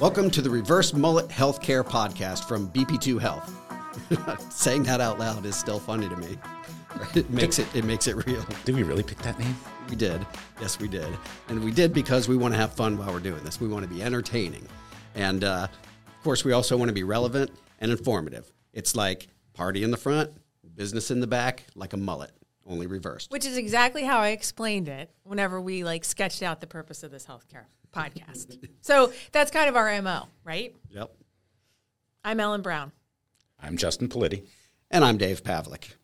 Welcome 0.00 0.30
to 0.30 0.40
the 0.40 0.48
Reverse 0.48 0.94
Mullet 0.94 1.28
Healthcare 1.28 1.84
Podcast 1.84 2.48
from 2.48 2.70
BP2 2.70 3.20
Health. 3.20 3.52
Saying 4.50 4.84
that 4.84 4.98
out 4.98 5.18
loud 5.18 5.44
is 5.44 5.54
still 5.56 5.78
funny 5.78 6.08
to 6.08 6.16
me. 6.16 6.38
It 7.14 7.28
makes 7.28 7.58
it 7.58 7.66
it 7.74 7.84
makes 7.84 8.06
it 8.06 8.16
real. 8.26 8.42
Did 8.64 8.76
we 8.76 8.82
really 8.82 9.02
pick 9.02 9.18
that 9.18 9.38
name? 9.38 9.54
We 9.90 9.96
did. 9.96 10.26
Yes, 10.58 10.78
we 10.78 10.88
did. 10.88 11.06
And 11.48 11.62
we 11.62 11.70
did 11.70 11.92
because 11.92 12.28
we 12.28 12.38
want 12.38 12.54
to 12.54 12.58
have 12.58 12.72
fun 12.72 12.96
while 12.96 13.12
we're 13.12 13.20
doing 13.20 13.44
this. 13.44 13.60
We 13.60 13.68
want 13.68 13.86
to 13.86 13.94
be 13.94 14.02
entertaining. 14.02 14.66
And 15.14 15.44
uh, 15.44 15.68
of 16.06 16.24
course, 16.24 16.46
we 16.46 16.52
also 16.52 16.78
want 16.78 16.88
to 16.88 16.94
be 16.94 17.04
relevant 17.04 17.50
and 17.78 17.92
informative. 17.92 18.50
It's 18.72 18.96
like 18.96 19.28
party 19.52 19.82
in 19.82 19.90
the 19.90 19.98
front, 19.98 20.30
business 20.76 21.10
in 21.10 21.20
the 21.20 21.26
back, 21.26 21.64
like 21.74 21.92
a 21.92 21.98
mullet, 21.98 22.32
only 22.66 22.86
reversed. 22.86 23.30
Which 23.30 23.44
is 23.44 23.58
exactly 23.58 24.04
how 24.04 24.20
I 24.20 24.30
explained 24.30 24.88
it 24.88 25.10
whenever 25.24 25.60
we 25.60 25.84
like 25.84 26.06
sketched 26.06 26.42
out 26.42 26.62
the 26.62 26.66
purpose 26.66 27.02
of 27.02 27.10
this 27.10 27.26
healthcare 27.26 27.66
podcast. 27.92 28.58
so 28.80 29.12
that's 29.32 29.50
kind 29.50 29.68
of 29.68 29.76
our 29.76 30.00
MO, 30.02 30.28
right? 30.44 30.74
Yep. 30.90 31.12
I'm 32.24 32.40
Ellen 32.40 32.62
Brown. 32.62 32.92
I'm 33.60 33.76
Justin 33.76 34.08
Politi. 34.08 34.44
And 34.90 35.04
I'm 35.04 35.16
Dave 35.16 35.42
Pavlik. 35.42 35.94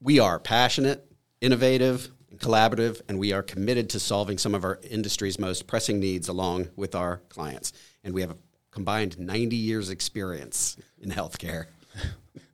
We 0.00 0.18
are 0.18 0.38
passionate, 0.38 1.06
innovative, 1.40 2.10
and 2.30 2.40
collaborative, 2.40 3.00
and 3.08 3.18
we 3.18 3.32
are 3.32 3.42
committed 3.42 3.90
to 3.90 4.00
solving 4.00 4.38
some 4.38 4.54
of 4.54 4.64
our 4.64 4.80
industry's 4.88 5.38
most 5.38 5.66
pressing 5.66 6.00
needs 6.00 6.28
along 6.28 6.68
with 6.76 6.94
our 6.94 7.18
clients. 7.28 7.72
And 8.02 8.14
we 8.14 8.20
have 8.22 8.30
a 8.30 8.36
combined 8.70 9.18
90 9.18 9.56
years 9.56 9.90
experience 9.90 10.76
in 11.00 11.10
healthcare. 11.10 11.66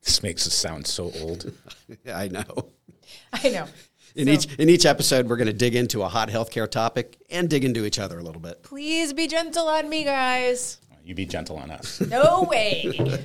This 0.02 0.22
makes 0.22 0.46
us 0.46 0.54
sound 0.54 0.86
so 0.86 1.10
old. 1.20 1.52
I 2.08 2.28
know. 2.28 2.68
I 3.32 3.48
know. 3.48 3.66
In 4.16 4.26
So- 4.26 4.32
each 4.32 4.46
in 4.58 4.68
each 4.68 4.86
episode, 4.86 5.28
we're 5.28 5.36
going 5.36 5.46
to 5.46 5.52
dig 5.52 5.74
into 5.76 6.02
a 6.02 6.08
hot 6.08 6.28
healthcare 6.30 6.68
topic 6.70 7.18
and 7.30 7.48
dig 7.50 7.64
into 7.64 7.84
each 7.84 7.98
other 7.98 8.18
a 8.18 8.22
little 8.22 8.40
bit. 8.40 8.62
Please 8.62 9.12
be 9.12 9.26
gentle 9.28 9.68
on 9.68 9.88
me, 9.88 10.04
guys. 10.04 10.78
You 11.04 11.14
be 11.14 11.26
gentle 11.26 11.56
on 11.58 11.70
us. 11.70 12.00
No 12.00 12.42
way. 12.50 12.98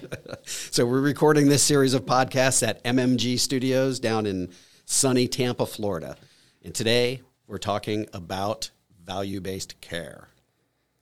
So 0.46 0.86
we're 0.86 1.02
recording 1.02 1.50
this 1.50 1.64
series 1.64 1.94
of 1.94 2.06
podcasts 2.06 2.66
at 2.68 2.84
MMG 2.84 3.40
Studios 3.40 4.00
down 4.00 4.26
in 4.26 4.50
sunny 4.86 5.28
Tampa, 5.28 5.66
Florida. 5.66 6.16
And 6.64 6.74
today 6.76 7.22
we're 7.48 7.58
talking 7.58 8.08
about 8.14 8.70
value-based 9.06 9.82
care. 9.82 10.28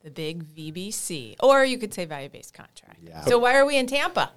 the 0.02 0.10
big 0.10 0.44
VBC, 0.44 1.36
or 1.40 1.64
you 1.64 1.78
could 1.78 1.92
say 1.94 2.04
value 2.06 2.28
based 2.28 2.54
contract. 2.54 3.00
Yeah. 3.02 3.20
So 3.24 3.38
why 3.38 3.54
are 3.56 3.66
we 3.66 3.76
in 3.76 3.86
Tampa? 3.86 4.30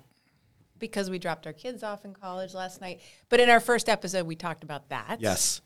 Because 0.84 1.09
we 1.09 1.17
dropped 1.17 1.48
our 1.48 1.53
kids 1.53 1.81
off 1.81 2.03
in 2.03 2.14
college 2.14 2.53
last 2.53 2.81
night. 2.81 3.00
But 3.30 3.39
in 3.39 3.50
our 3.50 3.62
first 3.62 3.88
episode, 3.88 4.28
we 4.28 4.36
talked 4.36 4.66
about 4.66 4.89
that. 4.89 5.16
Yes. 5.22 5.62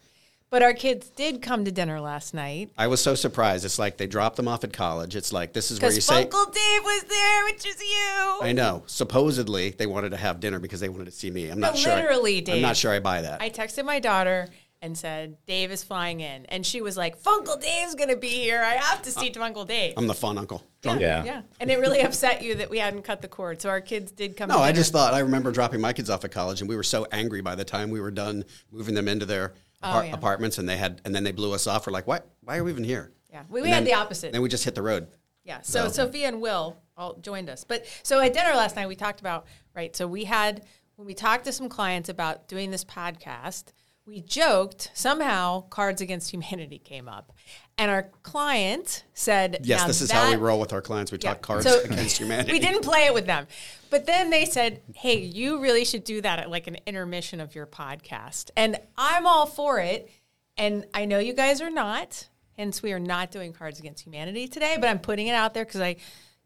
But 0.52 0.62
our 0.62 0.74
kids 0.76 1.10
did 1.10 1.42
come 1.42 1.66
to 1.66 1.72
dinner 1.72 2.00
last 2.00 2.36
night. 2.36 2.70
I 2.78 2.86
was 2.86 3.02
so 3.02 3.16
surprised. 3.16 3.66
It's 3.66 3.80
like 3.80 3.98
they 3.98 4.06
dropped 4.06 4.36
them 4.36 4.48
off 4.48 4.64
at 4.64 4.72
college. 4.72 5.16
It's 5.16 5.34
like 5.34 5.54
this 5.54 5.72
is 5.72 5.82
where 5.82 5.92
you 5.92 6.02
say 6.02 6.22
Uncle 6.22 6.46
Dave 6.46 6.84
was 6.84 7.04
there, 7.10 7.46
which 7.46 7.66
is 7.66 7.82
you. 7.82 8.38
I 8.44 8.52
know. 8.54 8.84
Supposedly 8.86 9.72
they 9.72 9.88
wanted 9.88 10.12
to 10.12 10.18
have 10.18 10.40
dinner 10.40 10.60
because 10.60 10.80
they 10.82 10.88
wanted 10.88 11.06
to 11.06 11.12
see 11.12 11.32
me. 11.32 11.50
I'm 11.50 11.60
not 11.60 11.74
No, 11.74 11.80
sure. 11.80 11.92
I- 11.94 11.96
literally, 11.96 12.46
I'm 12.48 12.62
not 12.62 12.78
sure 12.78 12.92
I 12.94 13.00
buy 13.00 13.24
that. 13.24 13.42
I 13.42 13.50
texted 13.50 13.86
my 13.86 14.00
daughter 14.00 14.48
and 14.88 14.98
said, 14.98 15.38
Dave 15.46 15.72
is 15.72 15.84
flying 15.84 16.22
in. 16.22 16.46
And 16.48 16.66
she 16.66 16.82
was 16.82 16.98
like, 16.98 17.22
Funkle 17.22 17.62
Dave's 17.62 17.94
going 17.94 18.10
to 18.10 18.18
be 18.18 18.30
here. 18.30 18.64
I 18.64 18.74
have 18.76 19.04
to 19.04 19.12
see 19.12 19.30
Funkle 19.30 19.68
Dave. 19.68 19.94
I'm 19.98 20.08
the 20.08 20.16
fun 20.16 20.38
uncle. 20.40 20.64
Drunk. 20.82 21.00
Yeah. 21.02 21.24
yeah. 21.24 21.42
And 21.60 21.70
it 21.70 21.78
really 21.80 22.00
upset 22.02 22.42
you 22.42 22.56
that 22.56 22.70
we 22.72 22.80
hadn't 22.80 23.04
cut 23.04 23.22
the 23.22 23.28
cord. 23.28 23.62
So 23.62 23.70
our 23.70 23.82
kids 23.82 24.12
did 24.12 24.36
come 24.36 24.50
No, 24.50 24.58
I 24.58 24.72
just 24.72 24.92
thought 24.92 25.14
I 25.14 25.20
remember 25.20 25.52
dropping 25.52 25.80
my 25.82 25.94
kids 25.94 26.10
off 26.10 26.26
at 26.26 26.32
college, 26.32 26.62
and 26.62 26.70
we 26.70 26.76
were 26.76 26.84
so 26.84 27.06
angry 27.12 27.42
by 27.42 27.54
the 27.54 27.66
time 27.66 27.92
we 27.92 28.02
were 28.02 28.10
done 28.12 28.44
moving 28.72 28.96
them 28.96 29.08
into 29.08 29.26
their 29.28 29.54
apart- 29.84 30.06
Oh, 30.06 30.08
yeah. 30.08 30.14
apartments, 30.16 30.58
and 30.58 30.68
they 30.68 30.78
had, 30.78 31.02
and 31.06 31.14
then 31.14 31.24
they 31.24 31.32
blew 31.32 31.54
us 31.54 31.68
off. 31.68 31.86
We're 31.86 31.94
like, 31.94 32.08
why? 32.08 32.22
Why 32.42 32.58
are 32.58 32.64
we 32.64 32.72
even 32.72 32.84
here? 32.84 33.12
Yeah. 33.32 33.44
We, 33.50 33.62
we 33.62 33.68
And 33.68 33.76
had 33.76 33.78
then- 33.86 33.92
the 33.92 33.94
opposite. 33.94 34.32
Then 34.32 34.42
we 34.42 34.50
just 34.50 34.64
hit 34.64 34.74
the 34.74 34.82
road. 34.82 35.08
Yeah. 35.44 35.62
So 35.62 35.88
Sophia 35.90 36.28
and 36.28 36.42
Will 36.42 36.76
all 36.98 37.14
joined 37.22 37.50
us. 37.50 37.64
But 37.64 37.86
so 38.04 38.20
at 38.20 38.34
dinner 38.34 38.54
last 38.56 38.76
night, 38.76 38.88
we 38.88 38.96
talked 38.96 39.20
about, 39.20 39.46
right? 39.76 39.96
So 39.96 40.06
we 40.08 40.24
had, 40.26 40.64
when 40.98 41.06
we 41.06 41.14
talked 41.14 41.46
to 41.46 41.52
some 41.54 41.70
clients 41.70 42.10
about 42.10 42.48
doing 42.48 42.70
this 42.72 42.84
podcast, 42.84 43.66
we 44.08 44.22
joked 44.22 44.90
somehow 44.94 45.62
Cards 45.70 46.02
Against 46.02 46.32
Humanity 46.32 46.80
came 46.80 47.10
up. 47.10 47.34
And 47.78 47.92
our 47.92 48.04
client 48.24 49.04
said, 49.14 49.60
Yes, 49.64 49.86
this 49.86 50.02
is 50.02 50.10
how 50.10 50.30
we 50.30 50.38
roll 50.38 50.60
with 50.60 50.72
our 50.74 50.82
clients. 50.82 51.12
We 51.12 51.20
Yeah. 51.22 51.34
talk 51.34 51.42
cards 51.42 51.66
So- 51.66 51.82
against 51.86 52.18
humanity. 52.22 52.54
We 52.54 52.60
didn't 52.60 52.82
play 52.84 53.06
it 53.06 53.14
with 53.14 53.26
them. 53.28 53.46
But 53.90 54.06
then 54.06 54.30
they 54.30 54.46
said, 54.46 54.82
hey, 54.96 55.20
you 55.20 55.62
really 55.62 55.86
should 55.86 56.04
do 56.04 56.22
that 56.22 56.40
at 56.40 56.50
like 56.50 56.68
an 56.68 56.78
intermission 56.88 57.40
of 57.40 57.54
your 57.54 57.68
podcast. 57.68 58.50
And 58.58 58.80
I'm 58.98 59.28
all 59.28 59.46
for 59.46 59.80
it. 59.80 60.10
And 60.58 60.86
I 60.94 61.06
know 61.06 61.20
you 61.20 61.34
guys 61.34 61.62
are 61.62 61.70
not. 61.70 62.28
Hence, 62.58 62.82
we 62.82 62.92
are 62.94 63.00
not 63.00 63.30
doing 63.30 63.54
Cards 63.54 63.80
Against 63.80 64.04
Humanity 64.06 64.48
today, 64.48 64.78
but 64.80 64.90
I'm 64.90 64.98
putting 65.00 65.28
it 65.28 65.34
out 65.34 65.54
there 65.54 65.64
because 65.64 65.82
I, 65.82 65.98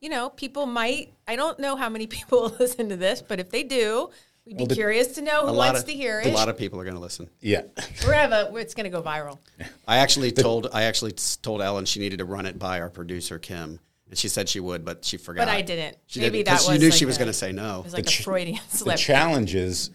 you 0.02 0.10
know, 0.10 0.30
people 0.30 0.66
might, 0.66 1.14
I 1.28 1.38
don't 1.38 1.58
know 1.60 1.76
how 1.78 1.88
many 1.88 2.08
people 2.16 2.42
will 2.42 2.56
listen 2.60 2.90
to 2.90 2.98
this, 2.98 3.22
but 3.22 3.40
if 3.40 3.50
they 3.52 3.64
do, 3.64 4.10
we'd 4.46 4.58
be 4.58 4.66
the- 4.66 4.76
curious 4.76 5.08
to 5.16 5.22
know 5.22 5.46
who 5.48 5.54
wants 5.54 5.82
of 5.82 5.86
to 5.88 5.94
hear 5.94 6.20
it. 6.20 6.28
a 6.28 6.32
lot 6.32 6.50
of 6.50 6.58
people 6.58 6.80
are 6.80 6.84
going 6.84 6.96
to 6.96 7.02
listen. 7.02 7.30
Yeah. 7.40 7.62
We're 8.06 8.14
gonna 8.14 8.50
it's 8.56 8.74
going 8.74 8.86
to 8.86 8.90
go 8.90 9.02
viral. 9.02 9.40
I 9.88 9.98
actually 9.98 10.32
told 10.32 10.68
I 10.74 10.84
actually 10.84 11.14
told 11.42 11.62
Ellen 11.62 11.86
she 11.86 12.00
needed 12.00 12.20
to 12.20 12.26
run 12.26 12.46
it 12.46 12.58
by 12.60 12.80
our 12.82 12.90
producer 12.90 13.40
Kim, 13.40 13.80
and 14.10 14.18
she 14.18 14.28
said 14.28 14.50
she 14.50 14.60
would, 14.60 14.84
but 14.86 15.06
she 15.06 15.18
forgot. 15.18 15.42
But 15.48 15.50
I 15.54 15.62
didn't. 15.62 15.98
She 16.08 16.20
Maybe 16.20 16.40
didn't, 16.40 16.46
that 16.48 16.52
'cause 16.60 16.68
was 16.68 16.76
she 16.76 16.80
knew 16.80 16.90
like 16.90 16.98
she 17.00 17.06
was 17.06 17.18
going 17.18 17.28
to 17.30 17.34
say 17.34 17.52
no. 17.52 17.80
It 17.80 17.84
was 17.86 17.94
like 17.94 18.06
a 18.06 18.10
ch- 18.10 18.24
Freudian 18.24 18.60
The 18.72 18.78
slip. 18.78 18.98
challenge 18.98 19.56
is, 19.56 19.92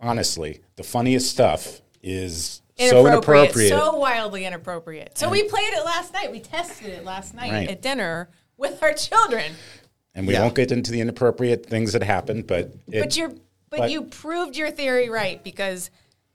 honestly, 0.00 0.60
the 0.76 0.82
funniest 0.82 1.30
stuff 1.30 1.80
is 2.02 2.60
so 2.78 3.06
inappropriate, 3.06 3.44
inappropriate. 3.66 3.70
so 3.70 3.96
wildly 3.96 4.44
inappropriate. 4.44 5.16
So 5.16 5.28
we 5.30 5.44
played 5.44 5.72
it 5.72 5.84
last 5.84 6.12
night. 6.12 6.30
We 6.32 6.40
tested 6.40 6.88
it 6.88 7.04
last 7.04 7.32
night 7.34 7.52
Right. 7.52 7.70
at 7.70 7.80
dinner 7.80 8.28
with 8.56 8.82
our 8.82 8.92
children. 8.92 9.52
and 10.16 10.26
we 10.28 10.32
Yeah. 10.34 10.42
won't 10.42 10.54
get 10.54 10.70
into 10.70 10.92
the 10.92 11.00
inappropriate 11.00 11.66
things 11.66 11.92
that 11.92 12.02
happened, 12.04 12.46
but 12.46 12.72
it, 12.92 13.00
But 13.00 13.16
you're 13.16 13.32
but, 13.78 13.84
but- 13.84 13.90
you 13.90 14.02
proved 14.02 14.56
your 14.56 14.70
theory 14.70 15.08
right 15.08 15.42
because 15.42 15.90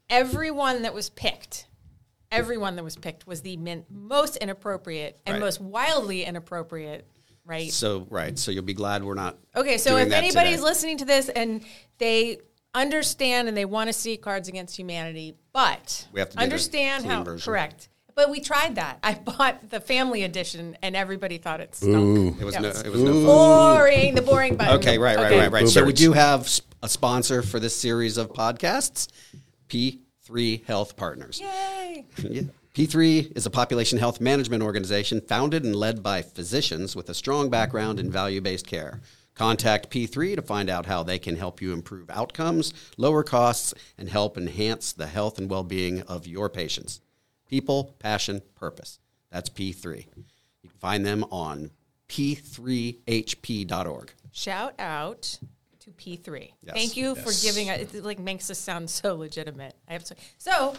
everyone 0.08 0.82
that 0.82 0.94
was 0.94 1.10
picked, 1.10 1.66
everyone 2.32 2.76
that 2.76 2.84
was 2.84 2.96
picked 2.96 3.26
was 3.26 3.42
the 3.42 3.56
min- 3.56 3.84
most 3.90 4.36
inappropriate 4.36 5.18
and 5.26 5.34
Right. 5.34 5.40
most 5.40 5.60
wildly 5.60 6.24
inappropriate, 6.24 7.06
right? 7.44 7.70
So 7.70 8.06
right, 8.10 8.38
so 8.38 8.50
you'll 8.50 8.62
be 8.64 8.74
glad 8.74 9.04
we're 9.04 9.14
not. 9.14 9.36
Okay, 9.54 9.78
so 9.78 9.96
if 9.96 10.12
anybody's 10.12 10.52
today. 10.56 10.62
listening 10.62 10.98
to 10.98 11.04
this 11.04 11.28
and 11.28 11.64
they 11.98 12.38
understand 12.74 13.48
and 13.48 13.56
they 13.56 13.64
want 13.64 13.88
to 13.88 13.92
see 13.92 14.16
Cards 14.16 14.48
Against 14.48 14.76
Humanity, 14.78 15.34
but 15.52 16.06
We 16.12 16.20
have 16.20 16.30
to 16.30 16.38
understand 16.38 17.04
how 17.04 17.24
version. 17.24 17.44
correct. 17.44 17.88
But 18.14 18.30
we 18.30 18.40
tried 18.40 18.74
that. 18.76 18.98
I 19.02 19.14
bought 19.14 19.70
the 19.70 19.80
family 19.80 20.22
edition, 20.24 20.76
and 20.82 20.94
everybody 20.96 21.38
thought 21.38 21.60
it 21.60 21.74
stunk. 21.74 21.94
Ooh. 21.94 22.36
It 22.40 22.44
was 22.44 22.54
Yeah. 22.54 22.60
no. 22.60 22.68
It 22.70 22.90
was 22.90 23.02
no. 23.02 23.12
fun. 23.12 23.24
Boring, 23.76 24.14
the 24.14 24.22
boring 24.22 24.56
button. 24.56 24.74
Okay, 24.76 24.98
right, 24.98 25.16
right, 25.16 25.26
Okay. 25.26 25.38
right, 25.40 25.52
right. 25.52 25.68
So 25.68 25.84
we 25.84 25.92
do 25.92 26.12
have 26.12 26.42
s- 26.42 26.60
a 26.82 26.88
sponsor 26.88 27.42
for 27.42 27.60
this 27.60 27.76
series 27.76 28.16
of 28.16 28.32
podcasts, 28.32 29.08
P3 29.68 30.64
Health 30.66 30.96
Partners. 30.96 31.40
Yay! 31.40 32.06
Yeah. 32.28 32.42
P3 32.74 33.32
is 33.36 33.46
a 33.46 33.50
population 33.50 33.98
health 33.98 34.20
management 34.20 34.62
organization 34.62 35.20
founded 35.20 35.64
and 35.64 35.74
led 35.74 36.02
by 36.02 36.22
physicians 36.22 36.94
with 36.94 37.08
a 37.10 37.14
strong 37.14 37.50
background 37.50 37.98
in 37.98 38.10
value 38.10 38.40
based 38.40 38.66
care. 38.66 39.00
Contact 39.34 39.90
P3 39.90 40.36
to 40.36 40.42
find 40.42 40.68
out 40.70 40.86
how 40.86 41.02
they 41.02 41.18
can 41.18 41.36
help 41.36 41.60
you 41.62 41.72
improve 41.72 42.10
outcomes, 42.10 42.72
lower 42.96 43.22
costs, 43.24 43.72
and 43.98 44.08
help 44.08 44.36
enhance 44.36 44.92
the 44.92 45.06
health 45.06 45.38
and 45.38 45.50
well 45.50 45.64
being 45.64 46.02
of 46.02 46.26
your 46.26 46.48
patients. 46.48 47.00
People, 47.50 47.94
passion, 47.98 48.40
purpose. 48.54 48.98
That's 49.30 49.50
P3. 49.50 50.06
You 50.62 50.70
can 50.70 50.78
find 50.78 51.04
them 51.04 51.24
on 51.30 51.70
p3hp.org. 52.08 54.12
Shout 54.32 54.74
out 54.78 55.38
to 55.80 55.90
P3. 55.90 56.52
Yes. 56.62 56.74
Thank 56.74 56.96
you 56.96 57.16
for 57.16 57.32
giving 57.42 57.68
us. 57.68 57.92
It 57.92 58.04
like 58.04 58.20
makes 58.20 58.50
us 58.50 58.58
sound 58.58 58.88
so 58.88 59.16
legitimate. 59.16 59.74
I 59.88 59.94
have 59.94 60.04
to. 60.04 60.14
So 60.38 60.76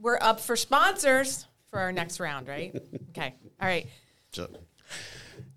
we're 0.00 0.18
up 0.20 0.40
for 0.40 0.56
sponsors 0.56 1.46
for 1.70 1.78
our 1.78 1.92
next 1.92 2.18
round, 2.18 2.48
right? 2.48 2.74
okay. 3.10 3.34
All 3.60 3.68
right. 3.68 3.86
So, 4.32 4.48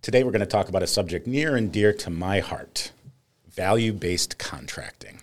Today, 0.01 0.23
we're 0.23 0.31
going 0.31 0.41
to 0.41 0.45
talk 0.45 0.69
about 0.69 0.83
a 0.83 0.87
subject 0.87 1.27
near 1.27 1.55
and 1.55 1.71
dear 1.71 1.93
to 1.93 2.09
my 2.09 2.39
heart 2.39 2.91
value 3.47 3.93
based 3.93 4.37
contracting. 4.37 5.21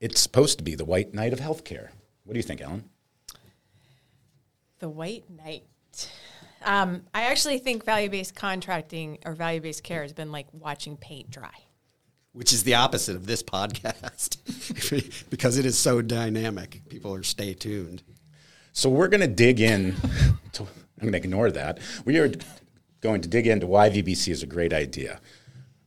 It's 0.00 0.20
supposed 0.20 0.58
to 0.58 0.64
be 0.64 0.74
the 0.74 0.84
white 0.84 1.14
knight 1.14 1.32
of 1.32 1.40
healthcare. 1.40 1.90
What 2.24 2.34
do 2.34 2.38
you 2.38 2.42
think, 2.42 2.60
Ellen? 2.60 2.84
The 4.80 4.88
White 4.88 5.24
Knight. 5.30 5.64
Um, 6.64 7.02
I 7.14 7.22
actually 7.22 7.58
think 7.58 7.84
value-based 7.84 8.34
contracting 8.34 9.18
or 9.24 9.34
value-based 9.34 9.82
care 9.82 10.02
has 10.02 10.12
been 10.12 10.30
like 10.32 10.46
watching 10.52 10.96
paint 10.96 11.30
dry. 11.30 11.54
which 12.32 12.52
is 12.52 12.64
the 12.64 12.74
opposite 12.74 13.16
of 13.16 13.26
this 13.26 13.42
podcast 13.42 14.36
because 15.30 15.56
it 15.58 15.64
is 15.66 15.78
so 15.78 16.02
dynamic. 16.02 16.82
People 16.88 17.14
are 17.14 17.22
stay 17.22 17.54
tuned. 17.54 18.02
So, 18.72 18.88
we're 18.88 19.08
going 19.08 19.20
to 19.22 19.26
dig 19.26 19.60
in. 19.60 19.96
To, 20.52 20.62
I'm 20.62 20.68
going 21.08 21.12
to 21.12 21.18
ignore 21.18 21.50
that. 21.50 21.78
We 22.04 22.18
are 22.18 22.30
going 23.00 23.20
to 23.22 23.28
dig 23.28 23.46
into 23.46 23.66
why 23.66 23.88
VBC 23.90 24.28
is 24.28 24.42
a 24.42 24.46
great 24.46 24.72
idea, 24.72 25.20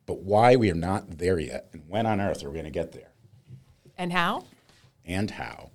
but 0.05 0.19
why 0.21 0.55
we 0.55 0.69
are 0.71 0.75
not 0.75 1.17
there 1.17 1.39
yet, 1.39 1.69
and 1.73 1.83
when 1.87 2.05
on 2.05 2.19
earth 2.19 2.43
are 2.43 2.49
we 2.49 2.53
going 2.55 2.65
to 2.65 2.71
get 2.71 2.91
there, 2.91 3.11
And 3.97 4.11
how? 4.11 4.45
and 5.05 5.31
how, 5.31 5.69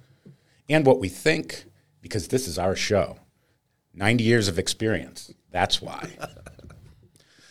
and 0.69 0.85
what 0.85 0.99
we 1.00 1.09
think, 1.09 1.64
because 2.00 2.29
this 2.29 2.47
is 2.49 2.59
our 2.59 2.77
show. 2.77 3.19
90 3.95 4.23
years 4.25 4.49
of 4.49 4.59
experience. 4.59 5.33
That's 5.50 5.81
why. 5.83 6.09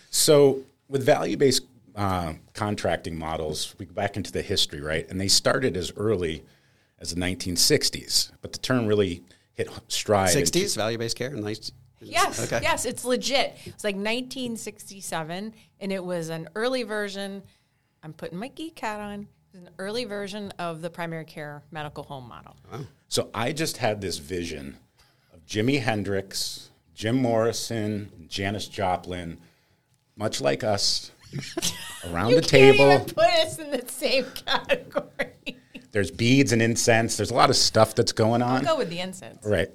So 0.09 0.61
with 0.87 1.03
value-based 1.03 1.63
uh, 1.95 2.33
contracting 2.53 3.17
models, 3.19 3.75
we 3.77 3.85
go 3.85 3.93
back 3.93 4.17
into 4.17 4.31
the 4.31 4.41
history, 4.41 4.81
right? 4.81 5.07
And 5.09 5.19
they 5.19 5.27
started 5.27 5.75
as 5.77 5.91
early 5.95 6.43
as 6.99 7.13
the 7.13 7.21
1960s, 7.21 8.31
but 8.41 8.51
the 8.51 8.57
term 8.59 8.87
really 8.87 9.23
hit 9.53 9.69
stride. 9.89 10.35
in 10.35 10.43
60s, 10.43 10.75
value 10.75 10.97
based 10.97 11.17
care. 11.17 11.31
Nice. 11.31 11.71
Yes, 11.99 12.39
Okay. 12.45 12.59
yes, 12.63 12.85
it's 12.85 13.05
legit. 13.05 13.57
It's 13.65 13.83
like 13.83 13.95
1967, 13.95 15.53
and 15.79 15.91
it 15.91 16.03
was 16.03 16.29
an 16.29 16.47
early 16.55 16.83
version. 16.83 17.43
I'm 18.03 18.13
putting 18.13 18.37
my 18.37 18.47
geek 18.49 18.79
hat 18.79 18.99
on. 18.99 19.27
It 19.57 19.61
was 19.61 19.69
an 19.69 19.73
early 19.79 20.05
version 20.05 20.51
of 20.59 20.81
the 20.83 20.89
primary 20.91 21.25
care 21.25 21.63
medical 21.71 22.03
home 22.03 22.27
model. 22.27 22.55
So 23.07 23.31
I 23.33 23.53
just 23.53 23.77
had 23.77 24.01
this 24.01 24.19
vision 24.19 24.77
of 25.33 25.43
Jimi 25.47 25.81
Hendrix, 25.81 26.69
Jim 26.93 27.15
Morrison, 27.15 28.27
Janis 28.27 28.67
Joplin, 28.67 29.39
much 30.15 30.41
like 30.41 30.63
us, 30.63 31.09
around 32.07 32.33
the 32.35 32.41
Can't 32.41 32.47
table. 32.77 32.91
even 32.91 33.05
put 33.05 33.25
us 33.25 33.57
in 33.57 33.71
the 33.71 33.83
same 33.87 34.25
category. 34.45 35.57
There's 35.91 36.11
beads 36.11 36.51
and 36.51 36.61
incense. 36.61 37.17
There's 37.17 37.31
a 37.31 37.35
lot 37.35 37.49
of 37.49 37.55
stuff 37.55 37.95
that's 37.95 38.11
going 38.11 38.43
on. 38.43 38.57
I'll 38.67 38.75
Go 38.75 38.77
with 38.77 38.91
the 38.91 38.99
incense. 38.99 39.43
Right. 39.43 39.69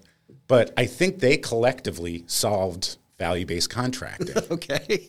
But 0.47 0.73
I 0.77 0.87
think 0.87 1.19
they 1.19 1.39
collectively 1.39 2.23
solved 2.29 2.99
value 3.19 3.47
based 3.47 3.71
contracting. 3.71 4.37
Okay. 4.53 5.09